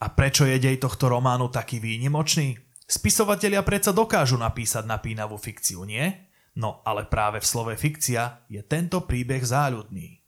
A 0.03 0.11
prečo 0.11 0.43
je 0.43 0.59
dej 0.59 0.83
tohto 0.83 1.07
románu 1.07 1.47
taký 1.47 1.79
výnimočný? 1.79 2.59
Spisovatelia 2.83 3.63
predsa 3.63 3.95
dokážu 3.95 4.35
napísať 4.35 4.83
napínavú 4.83 5.39
fikciu, 5.39 5.87
nie? 5.87 6.11
No 6.59 6.83
ale 6.83 7.07
práve 7.07 7.39
v 7.39 7.47
slove 7.47 7.75
fikcia 7.79 8.43
je 8.51 8.67
tento 8.67 9.07
príbeh 9.07 9.47
záľudný. 9.47 10.19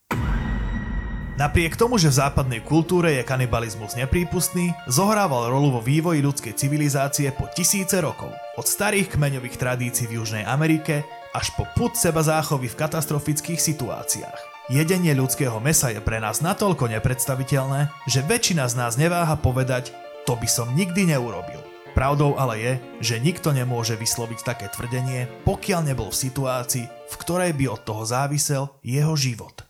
Napriek 1.35 1.75
tomu, 1.75 1.99
že 1.99 2.15
v 2.15 2.23
západnej 2.23 2.63
kultúre 2.63 3.19
je 3.19 3.27
kanibalizmus 3.27 3.99
neprípustný, 3.99 4.71
zohrával 4.87 5.51
rolu 5.51 5.75
vo 5.75 5.81
vývoji 5.83 6.23
ľudskej 6.23 6.55
civilizácie 6.55 7.35
po 7.35 7.51
tisíce 7.51 7.99
rokov. 7.99 8.31
Od 8.55 8.63
starých 8.63 9.19
kmeňových 9.19 9.59
tradícií 9.59 10.07
v 10.07 10.23
Južnej 10.23 10.47
Amerike 10.47 11.03
až 11.35 11.51
po 11.59 11.67
put 11.75 11.99
seba 11.99 12.23
záchovy 12.23 12.71
v 12.71 12.79
katastrofických 12.79 13.59
situáciách. 13.59 14.54
Jedenie 14.73 15.13
ľudského 15.13 15.61
mesa 15.61 15.93
je 15.93 16.01
pre 16.01 16.25
nás 16.25 16.41
natoľko 16.41 16.89
nepredstaviteľné, 16.89 17.93
že 18.09 18.25
väčšina 18.25 18.65
z 18.65 18.81
nás 18.81 18.97
neváha 18.97 19.37
povedať, 19.37 19.93
to 20.25 20.33
by 20.41 20.49
som 20.49 20.73
nikdy 20.73 21.05
neurobil. 21.05 21.61
Pravdou 21.93 22.41
ale 22.41 22.55
je, 22.57 22.73
že 23.05 23.21
nikto 23.21 23.53
nemôže 23.53 23.93
vysloviť 23.93 24.41
také 24.41 24.73
tvrdenie, 24.73 25.29
pokiaľ 25.45 25.93
nebol 25.93 26.09
v 26.09 26.17
situácii, 26.17 26.89
v 26.89 27.15
ktorej 27.21 27.53
by 27.53 27.77
od 27.77 27.81
toho 27.85 28.09
závisel 28.09 28.73
jeho 28.81 29.13
život. 29.13 29.69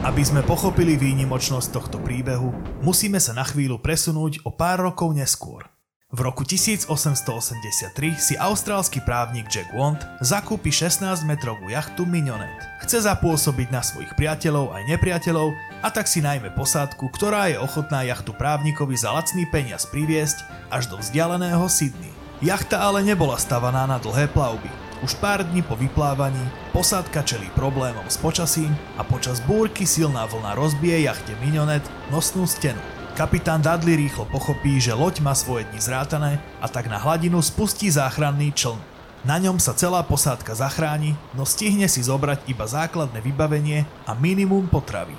Aby 0.00 0.24
sme 0.24 0.40
pochopili 0.40 0.96
výnimočnosť 0.96 1.68
tohto 1.68 2.00
príbehu, 2.00 2.56
musíme 2.80 3.20
sa 3.20 3.36
na 3.36 3.44
chvíľu 3.44 3.84
presunúť 3.84 4.48
o 4.48 4.50
pár 4.50 4.80
rokov 4.80 5.12
neskôr. 5.12 5.71
V 6.12 6.20
roku 6.20 6.44
1883 6.44 8.20
si 8.20 8.36
austrálsky 8.36 9.00
právnik 9.00 9.48
Jack 9.48 9.72
Wond 9.72 9.96
zakúpi 10.20 10.68
16-metrovú 10.68 11.72
jachtu 11.72 12.04
Mignonet. 12.04 12.52
Chce 12.84 13.08
zapôsobiť 13.08 13.72
na 13.72 13.80
svojich 13.80 14.12
priateľov 14.20 14.76
aj 14.76 14.92
nepriateľov 14.92 15.56
a 15.80 15.88
tak 15.88 16.04
si 16.04 16.20
najmä 16.20 16.52
posádku, 16.52 17.08
ktorá 17.16 17.48
je 17.48 17.56
ochotná 17.56 18.04
jachtu 18.04 18.36
právnikovi 18.36 18.92
za 18.92 19.08
lacný 19.08 19.48
peniaz 19.48 19.88
priviesť 19.88 20.44
až 20.68 20.92
do 20.92 21.00
vzdialeného 21.00 21.64
Sydney. 21.72 22.12
Jachta 22.44 22.84
ale 22.84 23.00
nebola 23.00 23.40
stavaná 23.40 23.88
na 23.88 23.96
dlhé 23.96 24.28
plavby. 24.36 24.68
Už 25.00 25.16
pár 25.16 25.48
dní 25.48 25.64
po 25.64 25.80
vyplávaní 25.80 26.44
posádka 26.76 27.24
čelí 27.24 27.48
problémom 27.56 28.04
s 28.12 28.20
počasím 28.20 28.76
a 29.00 29.02
počas 29.02 29.40
búrky 29.48 29.88
silná 29.88 30.28
vlna 30.28 30.60
rozbije 30.60 31.08
jachte 31.08 31.32
Mignonet 31.40 31.88
nosnú 32.12 32.44
stenu. 32.44 33.01
Kapitán 33.12 33.60
Dudley 33.60 34.08
rýchlo 34.08 34.24
pochopí, 34.24 34.80
že 34.80 34.96
loď 34.96 35.20
má 35.20 35.36
svoje 35.36 35.68
dni 35.68 35.84
zrátané 35.84 36.40
a 36.64 36.66
tak 36.66 36.88
na 36.88 36.96
hladinu 36.96 37.44
spustí 37.44 37.92
záchranný 37.92 38.56
čln. 38.56 38.80
Na 39.28 39.36
ňom 39.36 39.60
sa 39.60 39.76
celá 39.76 40.00
posádka 40.00 40.56
zachráni, 40.56 41.12
no 41.36 41.44
stihne 41.44 41.92
si 41.92 42.00
zobrať 42.00 42.48
iba 42.48 42.64
základné 42.64 43.20
vybavenie 43.20 43.84
a 44.08 44.16
minimum 44.16 44.64
potravy. 44.64 45.12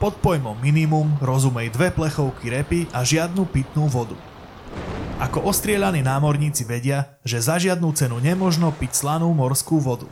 Pod 0.00 0.16
pojmom 0.24 0.56
minimum 0.56 1.20
rozumej 1.20 1.68
dve 1.68 1.92
plechovky 1.92 2.48
repy 2.48 2.88
a 2.96 3.04
žiadnu 3.04 3.44
pitnú 3.52 3.92
vodu. 3.92 4.16
Ako 5.20 5.44
ostrielaní 5.44 6.00
námorníci 6.00 6.64
vedia, 6.64 7.20
že 7.28 7.44
za 7.44 7.60
žiadnu 7.60 7.92
cenu 7.92 8.24
nemožno 8.24 8.72
piť 8.72 9.04
slanú 9.04 9.28
morskú 9.36 9.84
vodu. 9.84 10.08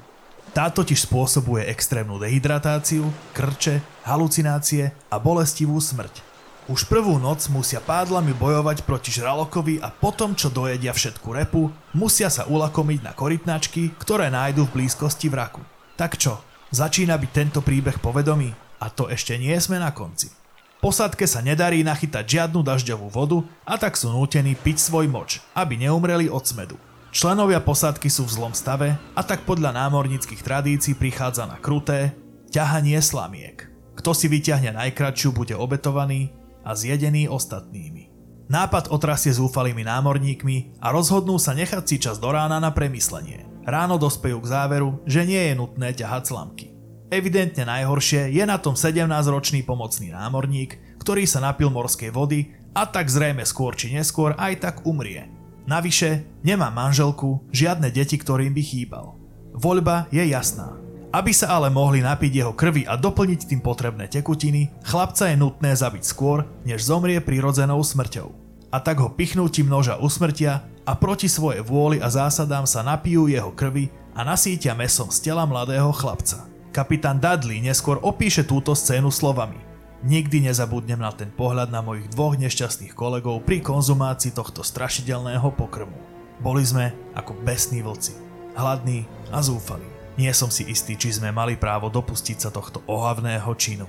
Tá 0.53 0.69
totiž 0.69 1.09
spôsobuje 1.09 1.65
extrémnu 1.65 2.21
dehydratáciu, 2.21 3.09
krče, 3.33 3.81
halucinácie 4.05 4.93
a 5.09 5.17
bolestivú 5.17 5.81
smrť. 5.81 6.32
Už 6.71 6.87
prvú 6.87 7.19
noc 7.19 7.43
musia 7.51 7.83
pádlami 7.83 8.39
bojovať 8.39 8.87
proti 8.87 9.11
žralokovi 9.11 9.83
a 9.83 9.91
potom, 9.91 10.39
čo 10.39 10.47
dojedia 10.47 10.95
všetku 10.95 11.35
repu, 11.35 11.75
musia 11.91 12.31
sa 12.31 12.47
ulakomiť 12.47 13.03
na 13.03 13.11
korytnačky, 13.11 13.91
ktoré 13.99 14.31
nájdu 14.31 14.71
v 14.71 14.79
blízkosti 14.79 15.27
vraku. 15.27 15.59
Tak 15.99 16.23
čo, 16.23 16.39
začína 16.71 17.19
byť 17.19 17.31
tento 17.35 17.67
príbeh 17.67 17.99
povedomý? 17.99 18.55
A 18.79 18.95
to 18.95 19.11
ešte 19.11 19.35
nie 19.43 19.59
sme 19.59 19.83
na 19.83 19.91
konci. 19.91 20.31
Posádke 20.79 21.27
sa 21.27 21.43
nedarí 21.43 21.83
nachytať 21.83 22.27
žiadnu 22.31 22.63
dažďovú 22.63 23.11
vodu 23.11 23.43
a 23.67 23.75
tak 23.75 23.99
sú 23.99 24.15
nútení 24.15 24.55
piť 24.55 24.87
svoj 24.87 25.11
moč, 25.11 25.43
aby 25.59 25.75
neumreli 25.75 26.31
od 26.31 26.47
smedu. 26.47 26.79
Členovia 27.11 27.59
posádky 27.59 28.07
sú 28.07 28.23
v 28.31 28.35
zlom 28.39 28.55
stave 28.55 28.95
a 29.19 29.23
tak 29.27 29.43
podľa 29.43 29.75
námornických 29.75 30.47
tradícií 30.47 30.95
prichádza 30.95 31.43
na 31.43 31.59
kruté 31.59 32.15
ťahanie 32.55 33.03
slamiek. 33.03 33.67
Kto 33.99 34.15
si 34.15 34.31
vyťahne 34.31 34.79
najkračšiu, 34.79 35.35
bude 35.35 35.59
obetovaný 35.59 36.42
a 36.63 36.75
zjedený 36.75 37.29
ostatnými. 37.29 38.13
Nápad 38.53 38.93
otrasie 38.93 39.33
zúfalými 39.33 39.87
námorníkmi 39.87 40.83
a 40.83 40.93
rozhodnú 40.93 41.41
sa 41.41 41.57
nechať 41.57 41.85
si 41.89 41.97
čas 41.97 42.21
do 42.21 42.29
rána 42.29 42.61
na 42.61 42.75
premyslenie. 42.75 43.49
Ráno 43.63 43.97
dospejú 43.97 44.43
k 44.43 44.51
záveru, 44.51 45.01
že 45.07 45.23
nie 45.23 45.39
je 45.39 45.55
nutné 45.55 45.95
ťahať 45.95 46.23
slamky. 46.35 46.67
Evidentne 47.13 47.69
najhoršie 47.69 48.33
je 48.35 48.45
na 48.45 48.57
tom 48.59 48.75
17-ročný 48.75 49.63
pomocný 49.63 50.11
námorník, 50.11 51.01
ktorý 51.01 51.29
sa 51.29 51.45
napil 51.45 51.71
morskej 51.71 52.11
vody 52.11 52.57
a 52.75 52.89
tak 52.89 53.13
zrejme 53.13 53.45
skôr 53.45 53.77
či 53.77 53.93
neskôr 53.93 54.35
aj 54.35 54.65
tak 54.65 54.77
umrie. 54.89 55.29
Navyše, 55.69 56.43
nemá 56.43 56.75
manželku, 56.75 57.47
žiadne 57.55 57.95
deti, 57.95 58.19
ktorým 58.19 58.51
by 58.51 58.63
chýbal. 58.65 59.15
Voľba 59.55 60.11
je 60.11 60.27
jasná. 60.27 60.82
Aby 61.13 61.37
sa 61.37 61.61
ale 61.61 61.69
mohli 61.69 62.01
napiť 62.01 62.33
jeho 62.33 62.57
krvi 62.57 62.89
a 62.89 62.97
doplniť 62.97 63.45
tým 63.45 63.61
potrebné 63.61 64.09
tekutiny, 64.09 64.73
chlapca 64.81 65.29
je 65.29 65.37
nutné 65.37 65.77
zabiť 65.77 66.09
skôr, 66.09 66.49
než 66.65 66.89
zomrie 66.89 67.21
prirodzenou 67.21 67.85
smrťou. 67.85 68.33
A 68.73 68.81
tak 68.81 68.97
ho 68.97 69.13
pichnutím 69.13 69.69
noža 69.69 70.01
usmrtia 70.01 70.65
a 70.89 70.97
proti 70.97 71.29
svojej 71.29 71.61
vôli 71.61 72.01
a 72.01 72.09
zásadám 72.09 72.65
sa 72.65 72.81
napijú 72.81 73.29
jeho 73.29 73.53
krvi 73.53 73.93
a 74.17 74.25
nasítia 74.25 74.73
mesom 74.73 75.13
z 75.13 75.29
tela 75.29 75.45
mladého 75.45 75.93
chlapca. 75.93 76.49
Kapitán 76.73 77.21
Dudley 77.21 77.61
neskôr 77.61 78.01
opíše 78.01 78.49
túto 78.49 78.73
scénu 78.73 79.13
slovami. 79.13 79.61
Nikdy 80.09 80.49
nezabudnem 80.49 80.97
na 80.97 81.13
ten 81.13 81.29
pohľad 81.29 81.69
na 81.69 81.85
mojich 81.85 82.09
dvoch 82.09 82.41
nešťastných 82.41 82.97
kolegov 82.97 83.45
pri 83.45 83.61
konzumácii 83.61 84.33
tohto 84.33 84.65
strašidelného 84.65 85.53
pokrmu. 85.53 85.95
Boli 86.41 86.65
sme 86.65 86.97
ako 87.13 87.37
besní 87.45 87.85
vlci, 87.85 88.17
hladní 88.57 89.05
a 89.29 89.45
zúfali. 89.45 89.92
Nie 90.21 90.37
som 90.37 90.53
si 90.53 90.69
istý, 90.69 90.97
či 90.97 91.17
sme 91.17 91.33
mali 91.33 91.57
právo 91.57 91.89
dopustiť 91.89 92.39
sa 92.39 92.51
tohto 92.53 92.85
ohavného 92.89 93.49
činu. 93.57 93.89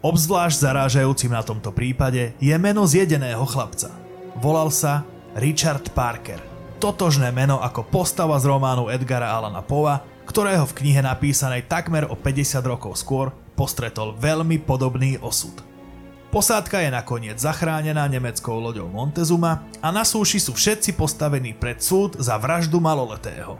Obzvlášť 0.00 0.62
zarážajúcim 0.62 1.34
na 1.34 1.42
tomto 1.42 1.74
prípade 1.74 2.36
je 2.38 2.54
meno 2.56 2.86
zjedeného 2.86 3.42
chlapca. 3.44 3.90
Volal 4.38 4.70
sa 4.70 5.02
Richard 5.34 5.90
Parker. 5.92 6.38
Totožné 6.78 7.34
meno 7.34 7.58
ako 7.58 7.82
postava 7.90 8.38
z 8.38 8.46
románu 8.46 8.86
Edgara 8.86 9.34
Alana 9.34 9.60
Poa 9.60 10.18
ktorého 10.28 10.68
v 10.68 10.76
knihe 10.84 11.00
napísanej 11.00 11.64
takmer 11.64 12.04
o 12.04 12.12
50 12.12 12.60
rokov 12.68 13.00
skôr 13.00 13.32
postretol 13.56 14.12
veľmi 14.12 14.60
podobný 14.60 15.16
osud. 15.24 15.56
Posádka 16.28 16.84
je 16.84 16.92
nakoniec 16.92 17.40
zachránená 17.40 18.04
nemeckou 18.04 18.60
loďou 18.60 18.92
Montezuma 18.92 19.64
a 19.80 19.88
na 19.88 20.04
súši 20.04 20.36
sú 20.36 20.52
všetci 20.52 20.92
postavení 21.00 21.56
pred 21.56 21.80
súd 21.80 22.20
za 22.20 22.36
vraždu 22.36 22.76
maloletého. 22.76 23.56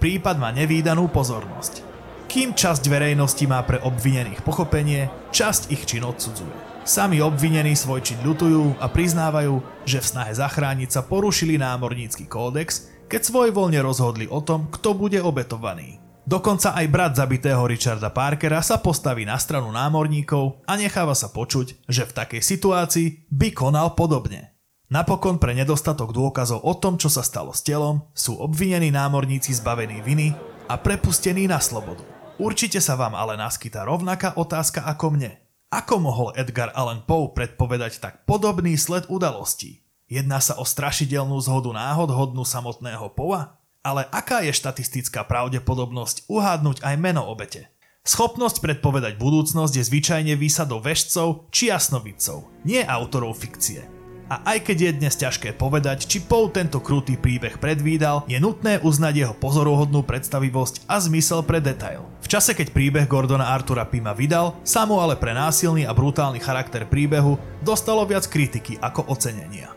Prípad 0.00 0.40
má 0.40 0.48
nevýdanú 0.48 1.12
pozornosť. 1.12 1.84
Kým 2.24 2.56
časť 2.56 2.88
verejnosti 2.88 3.44
má 3.44 3.60
pre 3.68 3.84
obvinených 3.84 4.40
pochopenie, 4.40 5.12
časť 5.28 5.68
ich 5.76 5.84
čin 5.84 6.08
odsudzuje. 6.08 6.88
Sami 6.88 7.20
obvinení 7.20 7.76
svoj 7.76 8.00
čin 8.00 8.16
ľutujú 8.24 8.80
a 8.80 8.88
priznávajú, 8.88 9.60
že 9.84 10.00
v 10.00 10.08
snahe 10.08 10.32
zachrániť 10.32 10.88
sa 10.88 11.04
porušili 11.04 11.60
námornícky 11.60 12.24
kódex, 12.24 12.88
keď 13.12 13.28
svojvoľne 13.28 13.76
rozhodli 13.84 14.24
o 14.24 14.40
tom, 14.40 14.72
kto 14.72 14.96
bude 14.96 15.20
obetovaný. 15.20 16.00
Dokonca 16.24 16.72
aj 16.80 16.86
brat 16.88 17.12
zabitého 17.20 17.60
Richarda 17.68 18.08
Parkera 18.08 18.64
sa 18.64 18.80
postaví 18.80 19.28
na 19.28 19.36
stranu 19.36 19.68
námorníkov 19.68 20.64
a 20.64 20.80
necháva 20.80 21.12
sa 21.12 21.28
počuť, 21.28 21.92
že 21.92 22.08
v 22.08 22.16
takej 22.16 22.40
situácii 22.40 23.28
by 23.28 23.52
konal 23.52 23.92
podobne. 23.92 24.56
Napokon 24.90 25.38
pre 25.38 25.54
nedostatok 25.54 26.10
dôkazov 26.10 26.66
o 26.66 26.74
tom, 26.74 26.98
čo 26.98 27.06
sa 27.06 27.22
stalo 27.22 27.54
s 27.54 27.62
telom, 27.62 28.10
sú 28.10 28.34
obvinení 28.42 28.90
námorníci 28.90 29.54
zbavení 29.54 30.02
viny 30.02 30.34
a 30.66 30.74
prepustení 30.74 31.46
na 31.46 31.62
slobodu. 31.62 32.02
Určite 32.42 32.82
sa 32.82 32.98
vám 32.98 33.14
ale 33.14 33.38
naskytá 33.38 33.86
rovnaká 33.86 34.34
otázka 34.34 34.82
ako 34.82 35.14
mne. 35.14 35.38
Ako 35.70 36.02
mohol 36.02 36.34
Edgar 36.34 36.74
Allan 36.74 37.06
Poe 37.06 37.30
predpovedať 37.30 38.02
tak 38.02 38.26
podobný 38.26 38.74
sled 38.74 39.06
udalostí? 39.06 39.86
Jedná 40.10 40.42
sa 40.42 40.58
o 40.58 40.66
strašidelnú 40.66 41.38
zhodu 41.38 41.70
náhod 41.70 42.10
hodnú 42.10 42.42
samotného 42.42 43.14
Poa? 43.14 43.62
Ale 43.86 44.10
aká 44.10 44.42
je 44.42 44.50
štatistická 44.50 45.22
pravdepodobnosť 45.22 46.26
uhádnuť 46.26 46.82
aj 46.82 46.94
meno 46.98 47.30
obete? 47.30 47.70
Schopnosť 48.02 48.58
predpovedať 48.58 49.22
budúcnosť 49.22 49.70
je 49.70 49.86
zvyčajne 49.86 50.34
výsadou 50.34 50.82
vešcov 50.82 51.46
či 51.54 51.70
jasnovidcov, 51.70 52.66
nie 52.66 52.82
autorov 52.82 53.38
fikcie. 53.38 53.99
A 54.30 54.54
aj 54.54 54.62
keď 54.62 54.78
je 54.78 54.96
dnes 55.02 55.10
ťažké 55.10 55.58
povedať, 55.58 56.06
či 56.06 56.22
Poe 56.22 56.46
tento 56.54 56.78
krutý 56.78 57.18
príbeh 57.18 57.58
predvídal, 57.58 58.22
je 58.30 58.38
nutné 58.38 58.78
uznať 58.78 59.14
jeho 59.26 59.34
pozoruhodnú 59.34 60.06
predstavivosť 60.06 60.86
a 60.86 61.02
zmysel 61.02 61.42
pre 61.42 61.58
detail. 61.58 62.06
V 62.22 62.30
čase, 62.30 62.54
keď 62.54 62.70
príbeh 62.70 63.10
Gordona 63.10 63.50
Artura 63.50 63.82
Pima 63.90 64.14
vydal, 64.14 64.54
sa 64.62 64.86
mu 64.86 65.02
ale 65.02 65.18
pre 65.18 65.34
násilný 65.34 65.82
a 65.82 65.90
brutálny 65.90 66.38
charakter 66.38 66.86
príbehu 66.86 67.42
dostalo 67.66 68.06
viac 68.06 68.22
kritiky 68.30 68.78
ako 68.78 69.10
ocenenia. 69.10 69.74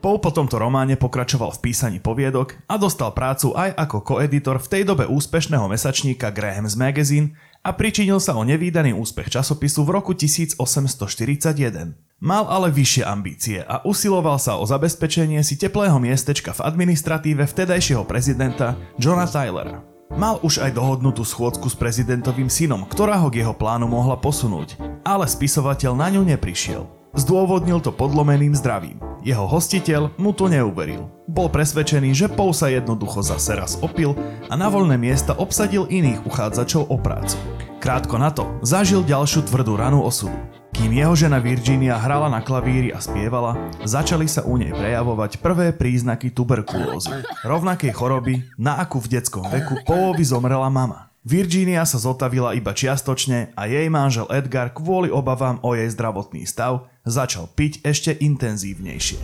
Poe 0.00 0.20
po 0.20 0.32
tomto 0.32 0.60
románe 0.60 1.00
pokračoval 1.00 1.52
v 1.56 1.68
písaní 1.68 1.96
poviedok 2.00 2.60
a 2.68 2.80
dostal 2.80 3.12
prácu 3.16 3.56
aj 3.56 3.72
ako 3.72 4.04
koeditor 4.04 4.60
v 4.60 4.68
tej 4.68 4.82
dobe 4.88 5.04
úspešného 5.08 5.64
mesačníka 5.68 6.28
Graham's 6.28 6.76
Magazine 6.76 7.36
a 7.64 7.72
pričinil 7.72 8.20
sa 8.20 8.36
o 8.36 8.44
nevýdaný 8.44 8.92
úspech 8.92 9.32
časopisu 9.32 9.88
v 9.88 9.90
roku 9.96 10.12
1841. 10.12 11.96
Mal 12.20 12.44
ale 12.46 12.68
vyššie 12.70 13.02
ambície 13.08 13.58
a 13.64 13.80
usiloval 13.82 14.36
sa 14.36 14.60
o 14.60 14.64
zabezpečenie 14.68 15.40
si 15.40 15.56
teplého 15.56 15.96
miestečka 15.96 16.52
v 16.52 16.60
administratíve 16.62 17.48
vtedajšieho 17.48 18.04
prezidenta 18.04 18.76
Johna 19.00 19.24
Tylera. 19.24 19.84
Mal 20.14 20.38
už 20.44 20.62
aj 20.62 20.78
dohodnutú 20.78 21.26
schôdzku 21.26 21.66
s 21.66 21.76
prezidentovým 21.76 22.46
synom, 22.46 22.86
ktorá 22.86 23.18
ho 23.18 23.32
k 23.32 23.42
jeho 23.42 23.56
plánu 23.56 23.90
mohla 23.90 24.14
posunúť. 24.14 24.78
ale 25.04 25.28
spisovateľ 25.28 25.92
na 25.92 26.08
ňu 26.08 26.24
neprišiel. 26.24 26.88
Zdôvodnil 27.12 27.84
to 27.84 27.92
podlomeným 27.92 28.56
zdravím. 28.56 29.03
Jeho 29.24 29.48
hostiteľ 29.48 30.12
mu 30.20 30.36
to 30.36 30.52
neuveril. 30.52 31.08
Bol 31.24 31.48
presvedčený, 31.48 32.12
že 32.12 32.28
Poe 32.28 32.52
sa 32.52 32.68
jednoducho 32.68 33.24
zase 33.24 33.56
raz 33.56 33.80
opil 33.80 34.12
a 34.52 34.54
na 34.54 34.68
voľné 34.68 35.00
miesta 35.00 35.32
obsadil 35.32 35.88
iných 35.88 36.28
uchádzačov 36.28 36.92
o 36.92 37.00
prácu. 37.00 37.40
Krátko 37.80 38.20
na 38.20 38.28
to 38.28 38.44
zažil 38.60 39.00
ďalšiu 39.00 39.48
tvrdú 39.48 39.80
ranu 39.80 40.04
osudu. 40.04 40.36
Kým 40.76 40.92
jeho 40.92 41.16
žena 41.16 41.40
Virginia 41.40 41.96
hrala 41.96 42.28
na 42.28 42.44
klavíri 42.44 42.92
a 42.92 43.00
spievala, 43.00 43.56
začali 43.88 44.28
sa 44.28 44.44
u 44.44 44.60
nej 44.60 44.76
prejavovať 44.76 45.40
prvé 45.40 45.72
príznaky 45.72 46.28
tuberkulózy. 46.28 47.24
Rovnakej 47.48 47.96
choroby, 47.96 48.44
na 48.60 48.76
akú 48.76 49.00
v 49.00 49.08
detskom 49.08 49.48
veku 49.48 49.80
Poeovi 49.88 50.24
zomrela 50.26 50.68
mama. 50.68 51.13
Virginia 51.24 51.88
sa 51.88 51.96
zotavila 51.96 52.52
iba 52.52 52.76
čiastočne 52.76 53.56
a 53.56 53.64
jej 53.64 53.88
manžel 53.88 54.28
Edgar 54.28 54.76
kvôli 54.76 55.08
obavám 55.08 55.56
o 55.64 55.72
jej 55.72 55.88
zdravotný 55.88 56.44
stav 56.44 56.92
začal 57.00 57.48
piť 57.48 57.80
ešte 57.80 58.12
intenzívnejšie. 58.12 59.16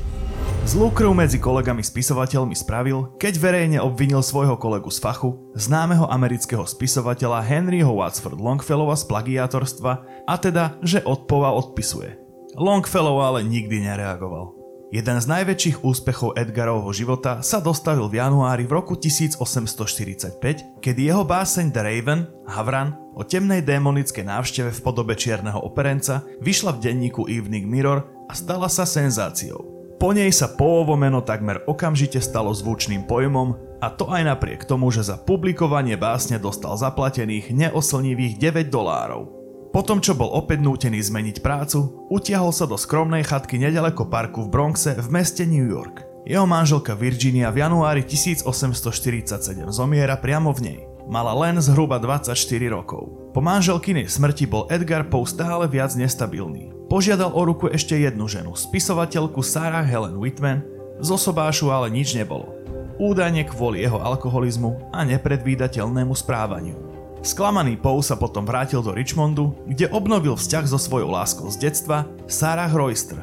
Zlú 0.64 0.88
krv 0.96 1.12
medzi 1.12 1.36
kolegami 1.36 1.84
spisovateľmi 1.84 2.56
spravil, 2.56 3.20
keď 3.20 3.34
verejne 3.36 3.78
obvinil 3.84 4.24
svojho 4.24 4.56
kolegu 4.56 4.88
z 4.88 4.96
fachu, 4.96 5.52
známeho 5.52 6.08
amerického 6.08 6.64
spisovateľa 6.64 7.44
Henryho 7.44 7.92
Wadsford 7.92 8.40
Longfellowa 8.40 8.96
z 8.96 9.04
plagiátorstva 9.04 9.92
a 10.24 10.34
teda, 10.40 10.80
že 10.80 11.04
odpova 11.04 11.52
odpisuje. 11.52 12.16
Longfellow 12.56 13.20
ale 13.20 13.44
nikdy 13.44 13.84
nereagoval. 13.84 14.59
Jeden 14.90 15.22
z 15.22 15.26
najväčších 15.30 15.86
úspechov 15.86 16.34
Edgarovho 16.34 16.90
života 16.90 17.46
sa 17.46 17.62
dostavil 17.62 18.10
v 18.10 18.18
januári 18.18 18.66
v 18.66 18.74
roku 18.74 18.98
1845, 18.98 20.82
kedy 20.82 21.00
jeho 21.06 21.22
báseň 21.22 21.70
The 21.70 21.82
Raven, 21.86 22.20
Havran, 22.50 22.98
o 23.14 23.22
temnej 23.22 23.62
démonickej 23.62 24.26
návšteve 24.26 24.74
v 24.74 24.80
podobe 24.82 25.14
čierneho 25.14 25.62
operenca 25.62 26.26
vyšla 26.42 26.74
v 26.74 26.90
denníku 26.90 27.30
Evening 27.30 27.70
Mirror 27.70 28.02
a 28.26 28.34
stala 28.34 28.66
sa 28.66 28.82
senzáciou. 28.82 29.62
Po 30.02 30.10
nej 30.10 30.34
sa 30.34 30.50
Poeovo 30.50 30.98
meno 30.98 31.22
takmer 31.22 31.62
okamžite 31.70 32.18
stalo 32.18 32.50
zvučným 32.50 33.06
pojmom 33.06 33.78
a 33.78 33.94
to 33.94 34.10
aj 34.10 34.26
napriek 34.26 34.66
tomu, 34.66 34.90
že 34.90 35.06
za 35.06 35.22
publikovanie 35.22 35.94
básne 35.94 36.42
dostal 36.42 36.74
zaplatených 36.74 37.54
neoslnivých 37.54 38.42
9 38.42 38.66
dolárov. 38.66 39.39
Potom, 39.70 40.02
čo 40.02 40.18
bol 40.18 40.34
opäť 40.34 40.66
nútený 40.66 40.98
zmeniť 40.98 41.46
prácu, 41.46 42.10
utiahol 42.10 42.50
sa 42.50 42.66
do 42.66 42.74
skromnej 42.74 43.22
chatky 43.22 43.54
nedaleko 43.54 44.10
parku 44.10 44.42
v 44.42 44.50
Bronxe 44.50 44.98
v 44.98 45.08
meste 45.14 45.46
New 45.46 45.62
York. 45.62 46.02
Jeho 46.26 46.42
manželka 46.42 46.98
Virginia 46.98 47.54
v 47.54 47.62
januári 47.62 48.02
1847 48.02 49.70
zomiera 49.70 50.18
priamo 50.18 50.50
v 50.50 50.60
nej. 50.60 50.80
Mala 51.06 51.32
len 51.38 51.62
zhruba 51.62 52.02
24 52.02 52.34
rokov. 52.70 53.30
Po 53.30 53.38
manželkynej 53.38 54.10
smrti 54.10 54.50
bol 54.50 54.66
Edgar 54.66 55.06
Poe 55.06 55.22
stále 55.22 55.70
viac 55.70 55.94
nestabilný. 55.94 56.74
Požiadal 56.90 57.30
o 57.30 57.42
ruku 57.46 57.70
ešte 57.70 57.94
jednu 57.94 58.26
ženu, 58.26 58.58
spisovateľku 58.58 59.38
Sarah 59.46 59.86
Helen 59.86 60.18
Whitman, 60.18 60.66
z 60.98 61.08
osobášu 61.14 61.70
ale 61.70 61.94
nič 61.94 62.18
nebolo. 62.18 62.50
Údajne 62.98 63.46
kvôli 63.46 63.86
jeho 63.86 64.02
alkoholizmu 64.02 64.92
a 64.92 65.06
nepredvídateľnému 65.06 66.12
správaniu. 66.12 66.89
Sklamaný 67.20 67.76
Poe 67.76 68.00
sa 68.00 68.16
potom 68.16 68.48
vrátil 68.48 68.80
do 68.80 68.96
Richmondu, 68.96 69.52
kde 69.68 69.92
obnovil 69.92 70.40
vzťah 70.40 70.64
so 70.64 70.80
svojou 70.80 71.12
láskou 71.12 71.52
z 71.52 71.68
detstva, 71.68 72.08
Sarah 72.24 72.72
Royster. 72.72 73.20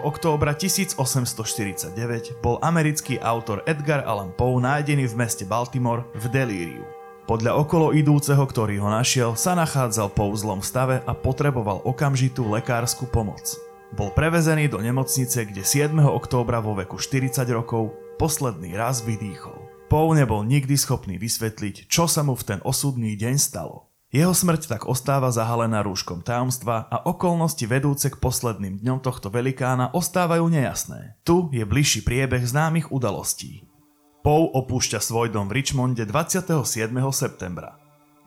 októbra 0.00 0.56
1849 0.56 2.40
bol 2.40 2.56
americký 2.64 3.20
autor 3.20 3.60
Edgar 3.68 4.08
Allan 4.08 4.32
Poe 4.32 4.56
nájdený 4.56 5.04
v 5.04 5.14
meste 5.20 5.44
Baltimore 5.44 6.08
v 6.16 6.24
delíriu. 6.32 6.88
Podľa 7.28 7.52
okolo 7.60 7.92
idúceho, 7.92 8.40
ktorý 8.40 8.80
ho 8.80 8.88
našiel, 8.88 9.36
sa 9.36 9.52
nachádzal 9.52 10.08
Poe 10.16 10.32
v 10.32 10.40
zlom 10.40 10.64
stave 10.64 11.04
a 11.04 11.12
potreboval 11.12 11.84
okamžitú 11.84 12.48
lekárskú 12.48 13.04
pomoc. 13.12 13.69
Bol 13.90 14.14
prevezený 14.14 14.70
do 14.70 14.78
nemocnice, 14.78 15.50
kde 15.50 15.66
7. 15.66 15.98
októbra 15.98 16.62
vo 16.62 16.78
veku 16.78 17.02
40 17.02 17.42
rokov 17.50 17.90
posledný 18.22 18.78
raz 18.78 19.02
vydýchol. 19.02 19.58
Poe 19.90 20.14
nebol 20.14 20.46
nikdy 20.46 20.78
schopný 20.78 21.18
vysvetliť, 21.18 21.90
čo 21.90 22.06
sa 22.06 22.22
mu 22.22 22.38
v 22.38 22.46
ten 22.46 22.58
osudný 22.62 23.18
deň 23.18 23.34
stalo. 23.42 23.90
Jeho 24.14 24.30
smrť 24.30 24.70
tak 24.70 24.82
ostáva 24.86 25.34
zahalená 25.34 25.82
rúškom 25.82 26.22
tajomstva 26.22 26.86
a 26.86 27.02
okolnosti 27.02 27.62
vedúce 27.66 28.06
k 28.10 28.18
posledným 28.22 28.78
dňom 28.78 29.02
tohto 29.02 29.26
velikána 29.26 29.90
ostávajú 29.90 30.46
nejasné. 30.46 31.18
Tu 31.26 31.50
je 31.50 31.66
bližší 31.66 32.06
priebeh 32.06 32.46
známych 32.46 32.94
udalostí. 32.94 33.66
Poe 34.22 34.54
opúšťa 34.54 35.02
svoj 35.02 35.34
dom 35.34 35.50
v 35.50 35.62
Richmonde 35.62 36.06
27. 36.06 36.62
septembra. 37.10 37.74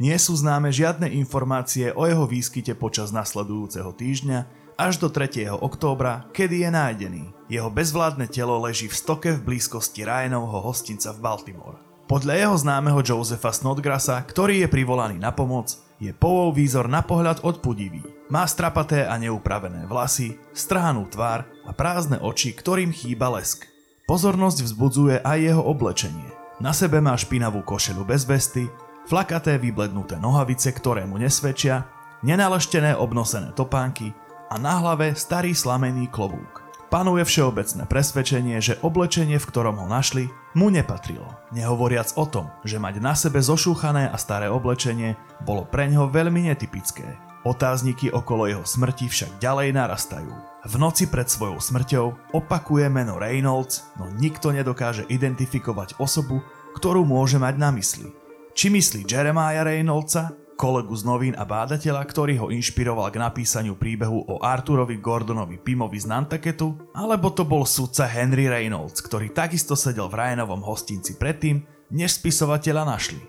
Nie 0.04 0.20
sú 0.20 0.36
známe 0.36 0.76
žiadne 0.76 1.08
informácie 1.16 1.96
o 1.96 2.04
jeho 2.04 2.28
výskyte 2.28 2.76
počas 2.76 3.16
nasledujúceho 3.16 3.96
týždňa 3.96 4.63
až 4.78 4.98
do 4.98 5.10
3. 5.10 5.50
októbra, 5.50 6.30
kedy 6.34 6.66
je 6.66 6.70
nájdený. 6.70 7.24
Jeho 7.50 7.70
bezvládne 7.70 8.26
telo 8.30 8.58
leží 8.62 8.90
v 8.90 8.98
stoke 8.98 9.30
v 9.34 9.44
blízkosti 9.44 10.06
Ryanovho 10.06 10.64
hostinca 10.64 11.14
v 11.14 11.20
Baltimore. 11.22 11.78
Podľa 12.04 12.34
jeho 12.36 12.56
známeho 12.60 13.00
Josefa 13.00 13.56
Snodgrasa, 13.56 14.22
ktorý 14.28 14.66
je 14.66 14.68
privolaný 14.68 15.18
na 15.18 15.32
pomoc, 15.32 15.72
je 16.04 16.12
Povov 16.12 16.60
výzor 16.60 16.92
na 16.92 17.00
pohľad 17.00 17.48
odpudivý. 17.48 18.04
Má 18.28 18.44
strapaté 18.44 19.08
a 19.08 19.16
neupravené 19.16 19.88
vlasy, 19.88 20.36
strhanú 20.52 21.08
tvár 21.08 21.48
a 21.64 21.72
prázdne 21.72 22.20
oči, 22.20 22.52
ktorým 22.52 22.92
chýba 22.92 23.32
lesk. 23.32 23.70
Pozornosť 24.04 24.68
vzbudzuje 24.68 25.24
aj 25.24 25.38
jeho 25.40 25.64
oblečenie. 25.64 26.28
Na 26.60 26.76
sebe 26.76 27.00
má 27.00 27.16
špinavú 27.16 27.64
košelu 27.64 28.04
bez 28.04 28.28
vesty, 28.28 28.68
flakaté 29.08 29.56
vyblednuté 29.56 30.20
nohavice, 30.20 30.76
ktoré 30.76 31.08
mu 31.08 31.16
nesvedčia, 31.16 31.88
nenaleštené 32.24 33.00
obnosené 33.00 33.56
topánky 33.56 34.12
a 34.54 34.62
na 34.62 34.78
hlave 34.78 35.18
starý 35.18 35.58
slamený 35.58 36.14
klobúk. 36.14 36.62
Panuje 36.94 37.26
všeobecné 37.26 37.90
presvedčenie, 37.90 38.62
že 38.62 38.78
oblečenie, 38.86 39.42
v 39.42 39.50
ktorom 39.50 39.82
ho 39.82 39.90
našli, 39.90 40.30
mu 40.54 40.70
nepatrilo. 40.70 41.26
Nehovoriac 41.50 42.14
o 42.22 42.30
tom, 42.30 42.54
že 42.62 42.78
mať 42.78 43.02
na 43.02 43.18
sebe 43.18 43.42
zošúchané 43.42 44.14
a 44.14 44.18
staré 44.22 44.54
oblečenie 44.54 45.18
bolo 45.42 45.66
pre 45.66 45.90
ňo 45.90 46.14
veľmi 46.14 46.54
netypické. 46.54 47.18
Otázniky 47.50 48.14
okolo 48.14 48.46
jeho 48.46 48.62
smrti 48.62 49.10
však 49.10 49.42
ďalej 49.42 49.74
narastajú. 49.74 50.30
V 50.70 50.74
noci 50.78 51.10
pred 51.10 51.26
svojou 51.26 51.58
smrťou 51.58 52.38
opakuje 52.38 52.94
meno 52.94 53.18
Reynolds, 53.18 53.90
no 53.98 54.14
nikto 54.14 54.54
nedokáže 54.54 55.10
identifikovať 55.10 55.98
osobu, 55.98 56.46
ktorú 56.78 57.02
môže 57.02 57.42
mať 57.42 57.58
na 57.58 57.74
mysli. 57.74 58.14
Či 58.54 58.70
myslí 58.70 59.10
Jeremiah 59.10 59.66
Reynoldsa, 59.66 60.43
kolegu 60.56 60.94
z 60.94 61.04
novín 61.04 61.36
a 61.36 61.44
bádateľa, 61.44 62.02
ktorý 62.06 62.34
ho 62.40 62.48
inšpiroval 62.54 63.10
k 63.10 63.22
napísaniu 63.22 63.76
príbehu 63.76 64.26
o 64.30 64.36
Arturovi 64.40 64.98
Gordonovi 65.02 65.60
Pimovi 65.60 66.00
z 66.00 66.08
Nantaketu, 66.08 66.94
alebo 66.96 67.34
to 67.34 67.44
bol 67.44 67.66
sudca 67.68 68.08
Henry 68.08 68.48
Reynolds, 68.48 69.02
ktorý 69.02 69.34
takisto 69.34 69.74
sedel 69.74 70.08
v 70.08 70.18
Ryanovom 70.22 70.64
hostinci 70.64 71.18
predtým, 71.18 71.66
než 71.92 72.22
spisovateľa 72.22 72.84
našli. 72.88 73.22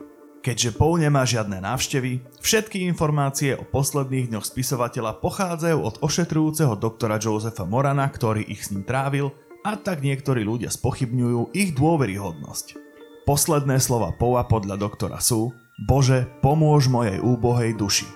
Keďže 0.44 0.76
Poe 0.76 1.00
nemá 1.00 1.24
žiadne 1.24 1.56
návštevy, 1.64 2.20
všetky 2.44 2.84
informácie 2.84 3.56
o 3.56 3.64
posledných 3.64 4.28
dňoch 4.28 4.44
spisovateľa 4.44 5.16
pochádzajú 5.24 5.78
od 5.80 5.94
ošetrujúceho 6.04 6.76
doktora 6.76 7.16
Josefa 7.16 7.64
Morana, 7.64 8.04
ktorý 8.12 8.44
ich 8.44 8.68
s 8.68 8.76
ním 8.76 8.84
trávil, 8.84 9.32
a 9.64 9.80
tak 9.80 10.04
niektorí 10.04 10.44
ľudia 10.44 10.68
spochybňujú 10.68 11.56
ich 11.56 11.72
dôveryhodnosť. 11.72 12.76
Posledné 13.24 13.80
slova 13.80 14.12
Poa 14.12 14.44
podľa 14.44 14.76
doktora 14.76 15.16
sú 15.16 15.48
Bože, 15.74 16.30
pomôž 16.38 16.86
mojej 16.86 17.18
úbohej 17.18 17.74
duši. 17.74 18.06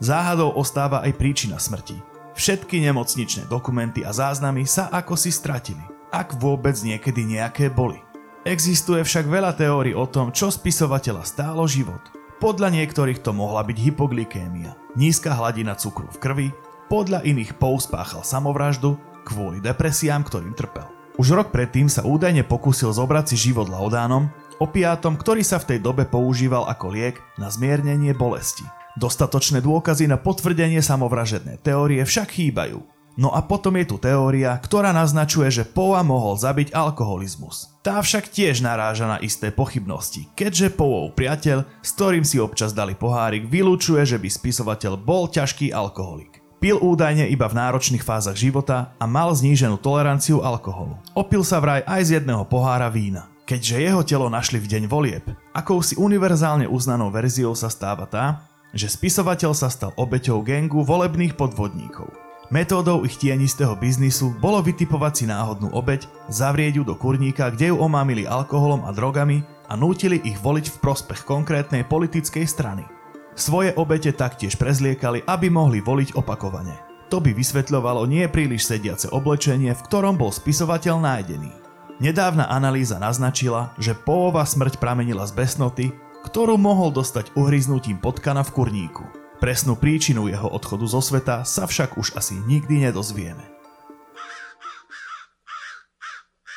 Záhadou 0.00 0.56
ostáva 0.56 1.04
aj 1.04 1.20
príčina 1.20 1.60
smrti. 1.60 2.00
Všetky 2.32 2.80
nemocničné 2.80 3.50
dokumenty 3.50 4.06
a 4.06 4.14
záznamy 4.14 4.64
sa 4.64 4.88
ako 4.88 5.18
si 5.18 5.28
stratili, 5.28 5.82
ak 6.08 6.40
vôbec 6.40 6.78
niekedy 6.80 7.28
nejaké 7.28 7.68
boli. 7.68 8.00
Existuje 8.46 9.04
však 9.04 9.28
veľa 9.28 9.52
teórií 9.58 9.92
o 9.92 10.08
tom, 10.08 10.32
čo 10.32 10.48
spisovateľa 10.48 11.28
stálo 11.28 11.68
život. 11.68 12.00
Podľa 12.38 12.72
niektorých 12.72 13.20
to 13.20 13.36
mohla 13.36 13.60
byť 13.66 13.76
hypoglykémia, 13.76 14.72
nízka 14.96 15.34
hladina 15.34 15.76
cukru 15.76 16.08
v 16.08 16.20
krvi, 16.22 16.48
podľa 16.88 17.20
iných 17.26 17.60
pouspáchal 17.60 18.24
samovraždu 18.24 18.96
kvôli 19.28 19.60
depresiám, 19.60 20.24
ktorým 20.24 20.56
trpel. 20.56 20.88
Už 21.18 21.34
rok 21.34 21.50
predtým 21.50 21.90
sa 21.90 22.06
údajne 22.06 22.46
pokúsil 22.46 22.94
zobrať 22.94 23.34
si 23.34 23.50
život 23.50 23.66
laudánom, 23.66 24.30
opiátom, 24.58 25.18
ktorý 25.18 25.46
sa 25.46 25.62
v 25.62 25.74
tej 25.74 25.78
dobe 25.82 26.04
používal 26.04 26.68
ako 26.70 26.92
liek 26.94 27.16
na 27.40 27.50
zmiernenie 27.50 28.14
bolesti. 28.14 28.66
Dostatočné 28.98 29.62
dôkazy 29.62 30.10
na 30.10 30.18
potvrdenie 30.18 30.82
samovražednej 30.82 31.62
teórie 31.62 32.02
však 32.02 32.34
chýbajú. 32.34 32.82
No 33.18 33.34
a 33.34 33.42
potom 33.42 33.74
je 33.74 33.90
tu 33.90 33.98
teória, 33.98 34.54
ktorá 34.54 34.94
naznačuje, 34.94 35.50
že 35.50 35.66
Poa 35.66 36.06
mohol 36.06 36.38
zabiť 36.38 36.70
alkoholizmus. 36.70 37.66
Tá 37.82 37.98
však 37.98 38.30
tiež 38.30 38.62
naráža 38.62 39.10
na 39.10 39.18
isté 39.18 39.50
pochybnosti, 39.50 40.30
keďže 40.38 40.78
Poov 40.78 41.18
priateľ, 41.18 41.66
s 41.82 41.90
ktorým 41.98 42.22
si 42.22 42.38
občas 42.38 42.70
dali 42.70 42.94
pohárik, 42.94 43.50
vylúčuje, 43.50 44.06
že 44.06 44.22
by 44.22 44.30
spisovateľ 44.30 44.94
bol 45.02 45.26
ťažký 45.26 45.74
alkoholik. 45.74 46.38
Pil 46.62 46.78
údajne 46.78 47.26
iba 47.30 47.46
v 47.50 47.58
náročných 47.58 48.02
fázach 48.02 48.34
života 48.34 48.94
a 48.98 49.06
mal 49.06 49.30
zníženú 49.30 49.78
toleranciu 49.78 50.42
alkoholu. 50.42 50.98
Opil 51.14 51.42
sa 51.42 51.62
vraj 51.62 51.86
aj 51.86 52.02
z 52.02 52.10
jedného 52.22 52.46
pohára 52.46 52.90
vína. 52.90 53.30
Keďže 53.48 53.80
jeho 53.80 54.04
telo 54.04 54.28
našli 54.28 54.60
v 54.60 54.68
deň 54.68 54.82
volieb, 54.92 55.24
akousi 55.56 55.96
univerzálne 55.96 56.68
uznanou 56.68 57.08
verziou 57.08 57.56
sa 57.56 57.72
stáva 57.72 58.04
tá, 58.04 58.44
že 58.76 58.92
spisovateľ 58.92 59.56
sa 59.56 59.72
stal 59.72 59.96
obeťou 59.96 60.44
gengu 60.44 60.84
volebných 60.84 61.32
podvodníkov. 61.32 62.12
Metódou 62.52 63.08
ich 63.08 63.16
tienistého 63.16 63.72
biznisu 63.72 64.36
bolo 64.36 64.60
vytipovať 64.60 65.12
si 65.16 65.24
náhodnú 65.32 65.72
obeť, 65.72 66.04
zavrieť 66.28 66.80
ju 66.80 66.84
do 66.84 66.92
kurníka, 66.92 67.48
kde 67.48 67.72
ju 67.72 67.80
omámili 67.80 68.28
alkoholom 68.28 68.84
a 68.84 68.92
drogami 68.92 69.40
a 69.68 69.80
nútili 69.80 70.20
ich 70.28 70.36
voliť 70.44 70.68
v 70.68 70.80
prospech 70.84 71.24
konkrétnej 71.24 71.88
politickej 71.88 72.44
strany. 72.44 72.84
Svoje 73.32 73.72
obete 73.80 74.12
taktiež 74.12 74.60
prezliekali, 74.60 75.24
aby 75.24 75.48
mohli 75.48 75.80
voliť 75.80 76.20
opakovane. 76.20 76.76
To 77.08 77.16
by 77.16 77.32
vysvetľovalo 77.32 78.04
nie 78.04 78.28
príliš 78.28 78.68
sediace 78.68 79.08
oblečenie, 79.08 79.72
v 79.72 79.84
ktorom 79.88 80.20
bol 80.20 80.28
spisovateľ 80.28 81.00
nájdený. 81.00 81.67
Nedávna 81.98 82.46
analýza 82.46 82.94
naznačila, 83.02 83.74
že 83.74 83.90
Poova 83.90 84.46
smrť 84.46 84.78
pramenila 84.78 85.26
z 85.26 85.34
besnoty, 85.34 85.86
ktorú 86.30 86.54
mohol 86.54 86.94
dostať 86.94 87.34
uhryznutím 87.34 87.98
potkana 87.98 88.46
v 88.46 88.54
kurníku. 88.54 89.02
Presnú 89.42 89.74
príčinu 89.74 90.30
jeho 90.30 90.46
odchodu 90.46 90.86
zo 90.86 91.02
sveta 91.02 91.42
sa 91.42 91.66
však 91.66 91.98
už 91.98 92.14
asi 92.14 92.38
nikdy 92.46 92.86
nedozvieme. 92.86 93.42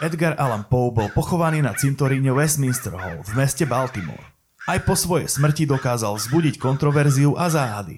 Edgar 0.01 0.37
Allan 0.37 0.65
Poe 0.69 0.93
bol 0.93 1.09
pochovaný 1.09 1.65
na 1.65 1.73
cintoríne 1.73 2.29
Westminster 2.33 2.93
Hall 2.93 3.25
v 3.25 3.31
meste 3.33 3.65
Baltimore. 3.65 4.21
Aj 4.69 4.77
po 4.81 4.93
svojej 4.93 5.25
smrti 5.25 5.65
dokázal 5.65 6.21
vzbudiť 6.21 6.61
kontroverziu 6.61 7.33
a 7.33 7.49
záhady. 7.49 7.97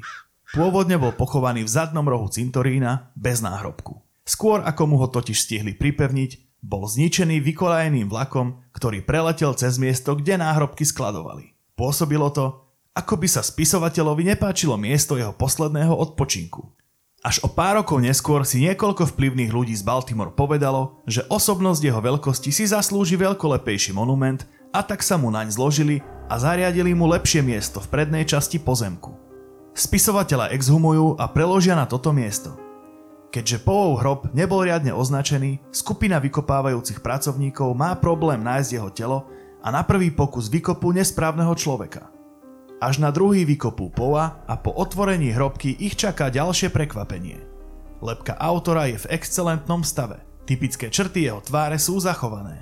Pôvodne 0.55 0.95
bol 0.95 1.11
pochovaný 1.11 1.67
v 1.67 1.71
zadnom 1.75 2.07
rohu 2.07 2.31
cintorína 2.31 3.11
bez 3.19 3.43
náhrobku. 3.43 3.99
Skôr 4.23 4.63
ako 4.63 4.83
mu 4.87 4.95
ho 5.03 5.11
totiž 5.11 5.35
stihli 5.35 5.75
pripevniť, 5.75 6.42
bol 6.63 6.87
zničený 6.87 7.43
vykolajeným 7.43 8.07
vlakom, 8.07 8.63
ktorý 8.71 9.03
preletel 9.03 9.51
cez 9.59 9.75
miesto, 9.75 10.15
kde 10.15 10.39
náhrobky 10.39 10.87
skladovali. 10.87 11.51
Pôsobilo 11.75 12.31
to, 12.31 12.63
ako 12.95 13.19
by 13.19 13.27
sa 13.27 13.43
spisovateľovi 13.43 14.31
nepáčilo 14.31 14.79
miesto 14.79 15.19
jeho 15.19 15.35
posledného 15.35 15.91
odpočinku. 15.91 16.71
Až 17.23 17.43
o 17.43 17.49
pár 17.51 17.83
rokov 17.83 18.03
neskôr 18.03 18.43
si 18.43 18.63
niekoľko 18.63 19.11
vplyvných 19.15 19.51
ľudí 19.51 19.75
z 19.75 19.83
Baltimore 19.83 20.35
povedalo, 20.35 21.03
že 21.07 21.23
osobnosť 21.27 21.81
jeho 21.83 21.99
veľkosti 22.03 22.51
si 22.51 22.67
zaslúži 22.67 23.15
veľkolepejší 23.19 23.95
monument 23.95 24.43
a 24.75 24.83
tak 24.83 25.03
sa 25.03 25.15
mu 25.15 25.31
naň 25.31 25.51
zložili 25.51 26.03
a 26.27 26.35
zariadili 26.39 26.91
mu 26.91 27.07
lepšie 27.07 27.39
miesto 27.43 27.79
v 27.79 27.91
prednej 27.91 28.23
časti 28.27 28.59
pozemku. 28.59 29.15
Spisovateľa 29.73 30.51
exhumujú 30.53 31.15
a 31.15 31.25
preložia 31.31 31.73
na 31.73 31.87
toto 31.87 32.11
miesto. 32.11 32.59
Keďže 33.33 33.65
Poov 33.65 33.97
hrob 33.97 34.29
nebol 34.37 34.61
riadne 34.61 34.93
označený, 34.93 35.73
skupina 35.73 36.21
vykopávajúcich 36.21 37.01
pracovníkov 37.01 37.73
má 37.73 37.97
problém 37.97 38.37
nájsť 38.45 38.69
jeho 38.69 38.89
telo 38.93 39.19
a 39.65 39.73
na 39.73 39.81
prvý 39.81 40.13
pokus 40.13 40.53
vykopu 40.53 40.93
nesprávneho 40.93 41.57
človeka. 41.57 42.13
Až 42.77 43.01
na 43.01 43.09
druhý 43.09 43.41
vykopú 43.41 43.89
Pova 43.89 44.45
a 44.45 44.53
po 44.53 44.69
otvorení 44.77 45.33
hrobky 45.33 45.73
ich 45.81 45.97
čaká 45.97 46.29
ďalšie 46.29 46.69
prekvapenie. 46.69 47.41
Lepka 48.05 48.37
autora 48.37 48.85
je 48.93 49.01
v 49.01 49.09
excelentnom 49.17 49.81
stave. 49.81 50.21
Typické 50.45 50.93
črty 50.93 51.25
jeho 51.25 51.41
tváre 51.41 51.81
sú 51.81 51.97
zachované. 51.97 52.61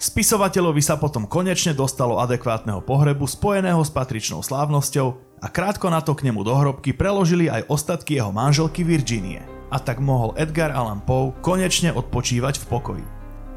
Spisovateľovi 0.00 0.80
sa 0.80 0.96
potom 0.96 1.28
konečne 1.28 1.76
dostalo 1.76 2.24
adekvátneho 2.24 2.80
pohrebu 2.80 3.28
spojeného 3.28 3.84
s 3.84 3.92
patričnou 3.92 4.40
slávnosťou 4.40 5.08
a 5.44 5.46
krátko 5.52 5.92
na 5.92 6.00
to 6.00 6.16
k 6.16 6.24
nemu 6.32 6.40
do 6.40 6.56
hrobky 6.56 6.96
preložili 6.96 7.52
aj 7.52 7.68
ostatky 7.68 8.16
jeho 8.16 8.32
manželky 8.32 8.80
Virginie 8.80 9.53
a 9.74 9.82
tak 9.82 9.98
mohol 9.98 10.38
Edgar 10.38 10.70
Allan 10.70 11.02
Poe 11.02 11.34
konečne 11.42 11.90
odpočívať 11.90 12.62
v 12.62 12.64
pokoji. 12.70 13.06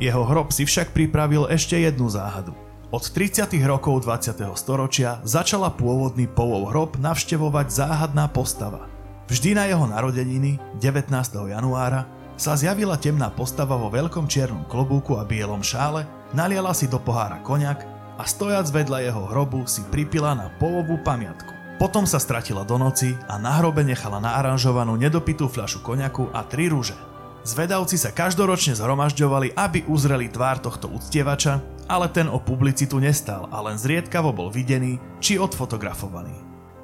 Jeho 0.02 0.26
hrob 0.26 0.50
si 0.50 0.66
však 0.66 0.98
pripravil 0.98 1.46
ešte 1.54 1.78
jednu 1.78 2.10
záhadu. 2.10 2.58
Od 2.90 3.04
30. 3.04 3.46
rokov 3.70 4.10
20. 4.10 4.42
storočia 4.58 5.22
začala 5.22 5.70
pôvodný 5.70 6.26
Poeov 6.26 6.74
hrob 6.74 6.92
navštevovať 6.98 7.68
záhadná 7.70 8.26
postava. 8.34 8.90
Vždy 9.28 9.60
na 9.60 9.68
jeho 9.68 9.86
narodeniny, 9.86 10.58
19. 10.80 11.12
januára, 11.52 12.08
sa 12.40 12.56
zjavila 12.56 12.96
temná 12.96 13.28
postava 13.34 13.76
vo 13.76 13.92
veľkom 13.92 14.30
čiernom 14.30 14.64
klobúku 14.72 15.20
a 15.20 15.28
bielom 15.28 15.60
šále, 15.66 16.08
naliala 16.32 16.72
si 16.72 16.88
do 16.88 17.02
pohára 17.02 17.44
koniak 17.44 17.84
a 18.16 18.24
stojac 18.24 18.70
vedľa 18.72 19.10
jeho 19.10 19.24
hrobu 19.30 19.66
si 19.68 19.84
pripila 19.90 20.38
na 20.38 20.48
Poeovú 20.56 21.02
pamiatku. 21.02 21.57
Potom 21.78 22.10
sa 22.10 22.18
stratila 22.18 22.66
do 22.66 22.82
noci 22.82 23.14
a 23.30 23.38
na 23.38 23.62
hrobe 23.62 23.86
nechala 23.86 24.18
naaranžovanú 24.18 24.98
nedopitú 24.98 25.46
fľašu 25.46 25.86
koňaku 25.86 26.34
a 26.34 26.42
tri 26.42 26.74
rúže. 26.74 26.98
Zvedavci 27.46 28.02
sa 28.02 28.10
každoročne 28.10 28.74
zhromažďovali, 28.74 29.54
aby 29.54 29.86
uzreli 29.86 30.26
tvár 30.26 30.58
tohto 30.58 30.90
uctievača, 30.90 31.62
ale 31.86 32.10
ten 32.10 32.26
o 32.28 32.42
publicitu 32.42 32.98
nestal 32.98 33.46
a 33.54 33.62
len 33.62 33.78
zriedkavo 33.78 34.34
bol 34.34 34.50
videný 34.50 34.98
či 35.22 35.38
odfotografovaný. 35.38 36.34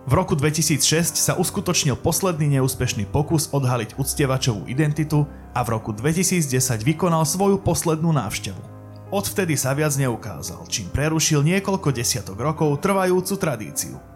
V 0.05 0.13
roku 0.13 0.37
2006 0.37 1.17
sa 1.17 1.33
uskutočnil 1.41 1.97
posledný 1.97 2.61
neúspešný 2.61 3.09
pokus 3.09 3.49
odhaliť 3.49 3.97
uctievačovú 3.97 4.69
identitu 4.69 5.25
a 5.57 5.65
v 5.65 5.73
roku 5.73 5.89
2010 5.89 6.53
vykonal 6.85 7.25
svoju 7.25 7.57
poslednú 7.65 8.13
návštevu. 8.13 8.61
Odvtedy 9.09 9.57
sa 9.57 9.73
viac 9.73 9.97
neukázal, 9.97 10.69
čím 10.69 10.93
prerušil 10.93 11.41
niekoľko 11.41 11.89
desiatok 11.89 12.37
rokov 12.37 12.77
trvajúcu 12.77 13.33
tradíciu. 13.41 14.12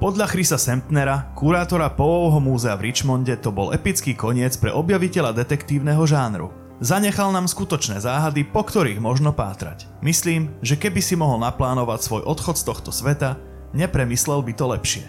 Podľa 0.00 0.32
Chrisa 0.32 0.56
Sempnera, 0.56 1.28
kurátora 1.36 1.92
Poovho 1.92 2.40
múzea 2.40 2.72
v 2.72 2.88
Richmonde, 2.88 3.36
to 3.36 3.52
bol 3.52 3.68
epický 3.68 4.16
koniec 4.16 4.56
pre 4.56 4.72
objaviteľa 4.72 5.36
detektívneho 5.36 6.00
žánru. 6.08 6.48
Zanechal 6.80 7.28
nám 7.28 7.44
skutočné 7.44 8.00
záhady, 8.00 8.48
po 8.48 8.64
ktorých 8.64 8.96
možno 8.96 9.36
pátrať. 9.36 9.84
Myslím, 10.00 10.56
že 10.64 10.80
keby 10.80 11.04
si 11.04 11.20
mohol 11.20 11.44
naplánovať 11.44 12.00
svoj 12.00 12.22
odchod 12.24 12.56
z 12.56 12.64
tohto 12.64 12.88
sveta, 12.88 13.36
nepremyslel 13.76 14.40
by 14.40 14.52
to 14.56 14.64
lepšie. 14.72 15.04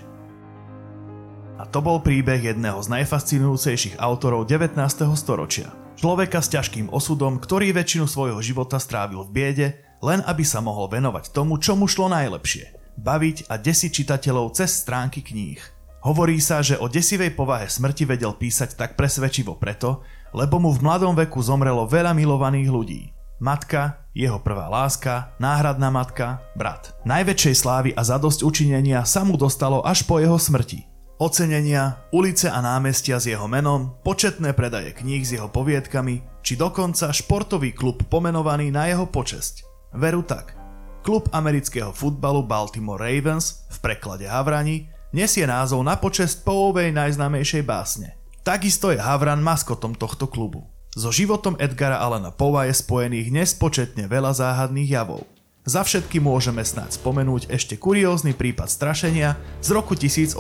A 1.56 1.64
to 1.72 1.80
bol 1.80 2.04
príbeh 2.04 2.52
jedného 2.52 2.84
z 2.84 2.92
najfascinujúcejších 2.92 3.96
autorov 3.96 4.44
19. 4.44 4.76
storočia. 5.16 5.72
Človeka 5.96 6.44
s 6.44 6.52
ťažkým 6.52 6.92
osudom, 6.92 7.40
ktorý 7.40 7.72
väčšinu 7.72 8.12
svojho 8.12 8.44
života 8.44 8.76
strávil 8.76 9.24
v 9.24 9.32
biede, 9.32 9.68
len 10.04 10.20
aby 10.28 10.44
sa 10.44 10.60
mohol 10.60 10.92
venovať 10.92 11.32
tomu, 11.32 11.64
čo 11.64 11.80
mu 11.80 11.88
šlo 11.88 12.12
najlepšie– 12.12 12.76
baviť 12.98 13.52
a 13.52 13.60
desiť 13.60 13.92
čitateľov 13.92 14.56
cez 14.56 14.84
stránky 14.84 15.24
kníh. 15.24 15.60
Hovorí 16.02 16.42
sa, 16.42 16.66
že 16.66 16.82
o 16.82 16.90
desivej 16.90 17.38
povahe 17.38 17.70
smrti 17.70 18.10
vedel 18.10 18.34
písať 18.34 18.74
tak 18.74 18.98
presvedčivo 18.98 19.54
preto, 19.56 20.02
lebo 20.34 20.58
mu 20.58 20.74
v 20.74 20.82
mladom 20.82 21.14
veku 21.14 21.38
zomrelo 21.46 21.86
veľa 21.86 22.18
milovaných 22.18 22.70
ľudí. 22.74 23.02
Matka, 23.42 24.06
jeho 24.14 24.38
prvá 24.38 24.70
láska, 24.70 25.34
náhradná 25.42 25.90
matka, 25.90 26.46
brat. 26.54 26.94
Najväčšej 27.10 27.56
slávy 27.58 27.90
a 27.98 28.06
zadosť 28.06 28.46
učinenia 28.46 29.02
sa 29.02 29.26
mu 29.26 29.34
dostalo 29.34 29.82
až 29.82 30.06
po 30.06 30.22
jeho 30.22 30.38
smrti. 30.38 30.86
Ocenenia, 31.22 32.02
ulice 32.10 32.50
a 32.50 32.62
námestia 32.62 33.22
s 33.22 33.30
jeho 33.30 33.46
menom, 33.46 33.98
početné 34.02 34.58
predaje 34.58 34.94
kníh 34.94 35.22
s 35.22 35.38
jeho 35.38 35.50
poviedkami, 35.50 36.22
či 36.42 36.58
dokonca 36.58 37.14
športový 37.14 37.78
klub 37.78 38.06
pomenovaný 38.10 38.74
na 38.74 38.90
jeho 38.90 39.06
počesť. 39.06 39.66
Veru 39.98 40.26
tak, 40.26 40.58
Klub 41.02 41.34
amerického 41.34 41.90
futbalu 41.90 42.46
Baltimore 42.46 43.02
Ravens, 43.02 43.66
v 43.74 43.78
preklade 43.82 44.30
Havrani, 44.30 44.86
nesie 45.10 45.50
názov 45.50 45.82
na 45.82 45.98
počest 45.98 46.46
Poovej 46.46 46.94
najznámejšej 46.94 47.66
básne. 47.66 48.14
Takisto 48.46 48.94
je 48.94 49.02
Havran 49.02 49.42
maskotom 49.42 49.98
tohto 49.98 50.30
klubu. 50.30 50.62
So 50.94 51.10
životom 51.10 51.58
Edgara 51.58 51.98
Allena 51.98 52.30
Poa 52.30 52.70
je 52.70 52.78
spojených 52.78 53.34
nespočetne 53.34 54.06
veľa 54.06 54.38
záhadných 54.38 54.94
javov. 54.94 55.26
Za 55.66 55.82
všetky 55.82 56.22
môžeme 56.22 56.62
snáď 56.62 57.02
spomenúť 57.02 57.50
ešte 57.50 57.82
kuriózny 57.82 58.38
prípad 58.38 58.70
strašenia 58.70 59.42
z 59.58 59.74
roku 59.74 59.98
1860. 59.98 60.38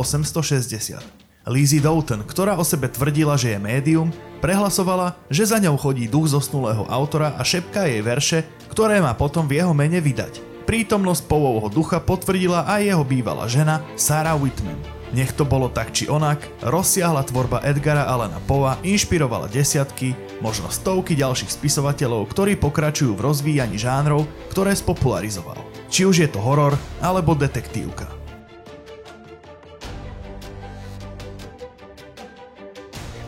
Lizzie 1.50 1.82
Doughton, 1.82 2.21
ktorá 2.21 2.54
o 2.54 2.62
sebe 2.62 2.86
tvrdila, 2.86 3.34
že 3.34 3.58
je 3.58 3.60
médium, 3.62 4.13
prehlasovala, 4.45 5.17
že 5.26 5.50
za 5.50 5.58
ňou 5.58 5.74
chodí 5.74 6.06
duch 6.06 6.30
zosnulého 6.30 6.86
autora 6.86 7.34
a 7.34 7.41
šepká 7.41 7.89
jej 7.89 8.06
verše, 8.06 8.45
ktoré 8.69 9.02
má 9.02 9.17
potom 9.17 9.50
v 9.50 9.58
jeho 9.58 9.74
mene 9.74 9.97
vydať. 9.97 10.51
Prítomnosť 10.72 11.28
povovho 11.28 11.68
ducha 11.68 12.00
potvrdila 12.00 12.64
aj 12.64 12.88
jeho 12.88 13.04
bývalá 13.04 13.44
žena 13.44 13.84
Sarah 14.00 14.40
Whitman. 14.40 14.80
Nech 15.12 15.36
to 15.36 15.44
bolo 15.44 15.68
tak 15.68 15.92
či 15.92 16.08
onak, 16.08 16.48
rozsiahla 16.64 17.28
tvorba 17.28 17.60
Edgara 17.60 18.08
Allena 18.08 18.40
Poa 18.48 18.80
inšpirovala 18.80 19.52
desiatky, 19.52 20.16
možno 20.40 20.72
stovky 20.72 21.20
ďalších 21.20 21.52
spisovateľov, 21.52 22.24
ktorí 22.32 22.56
pokračujú 22.56 23.20
v 23.20 23.20
rozvíjaní 23.20 23.76
žánrov, 23.76 24.24
ktoré 24.48 24.72
spopularizoval. 24.72 25.60
Či 25.92 26.08
už 26.08 26.16
je 26.24 26.30
to 26.32 26.40
horor 26.40 26.80
alebo 27.04 27.36
detektívka. 27.36 28.08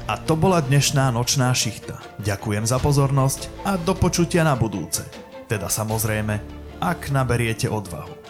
A 0.07 0.15
to 0.15 0.39
bola 0.39 0.63
dnešná 0.63 1.11
nočná 1.11 1.51
šichta. 1.51 1.99
Ďakujem 2.23 2.63
za 2.63 2.79
pozornosť 2.79 3.67
a 3.67 3.75
do 3.75 3.91
počutia 3.91 4.47
na 4.47 4.55
budúce. 4.55 5.03
Teda 5.51 5.67
samozrejme 5.67 6.62
ak 6.83 7.11
naberiete 7.15 7.71
odvahu. 7.71 8.22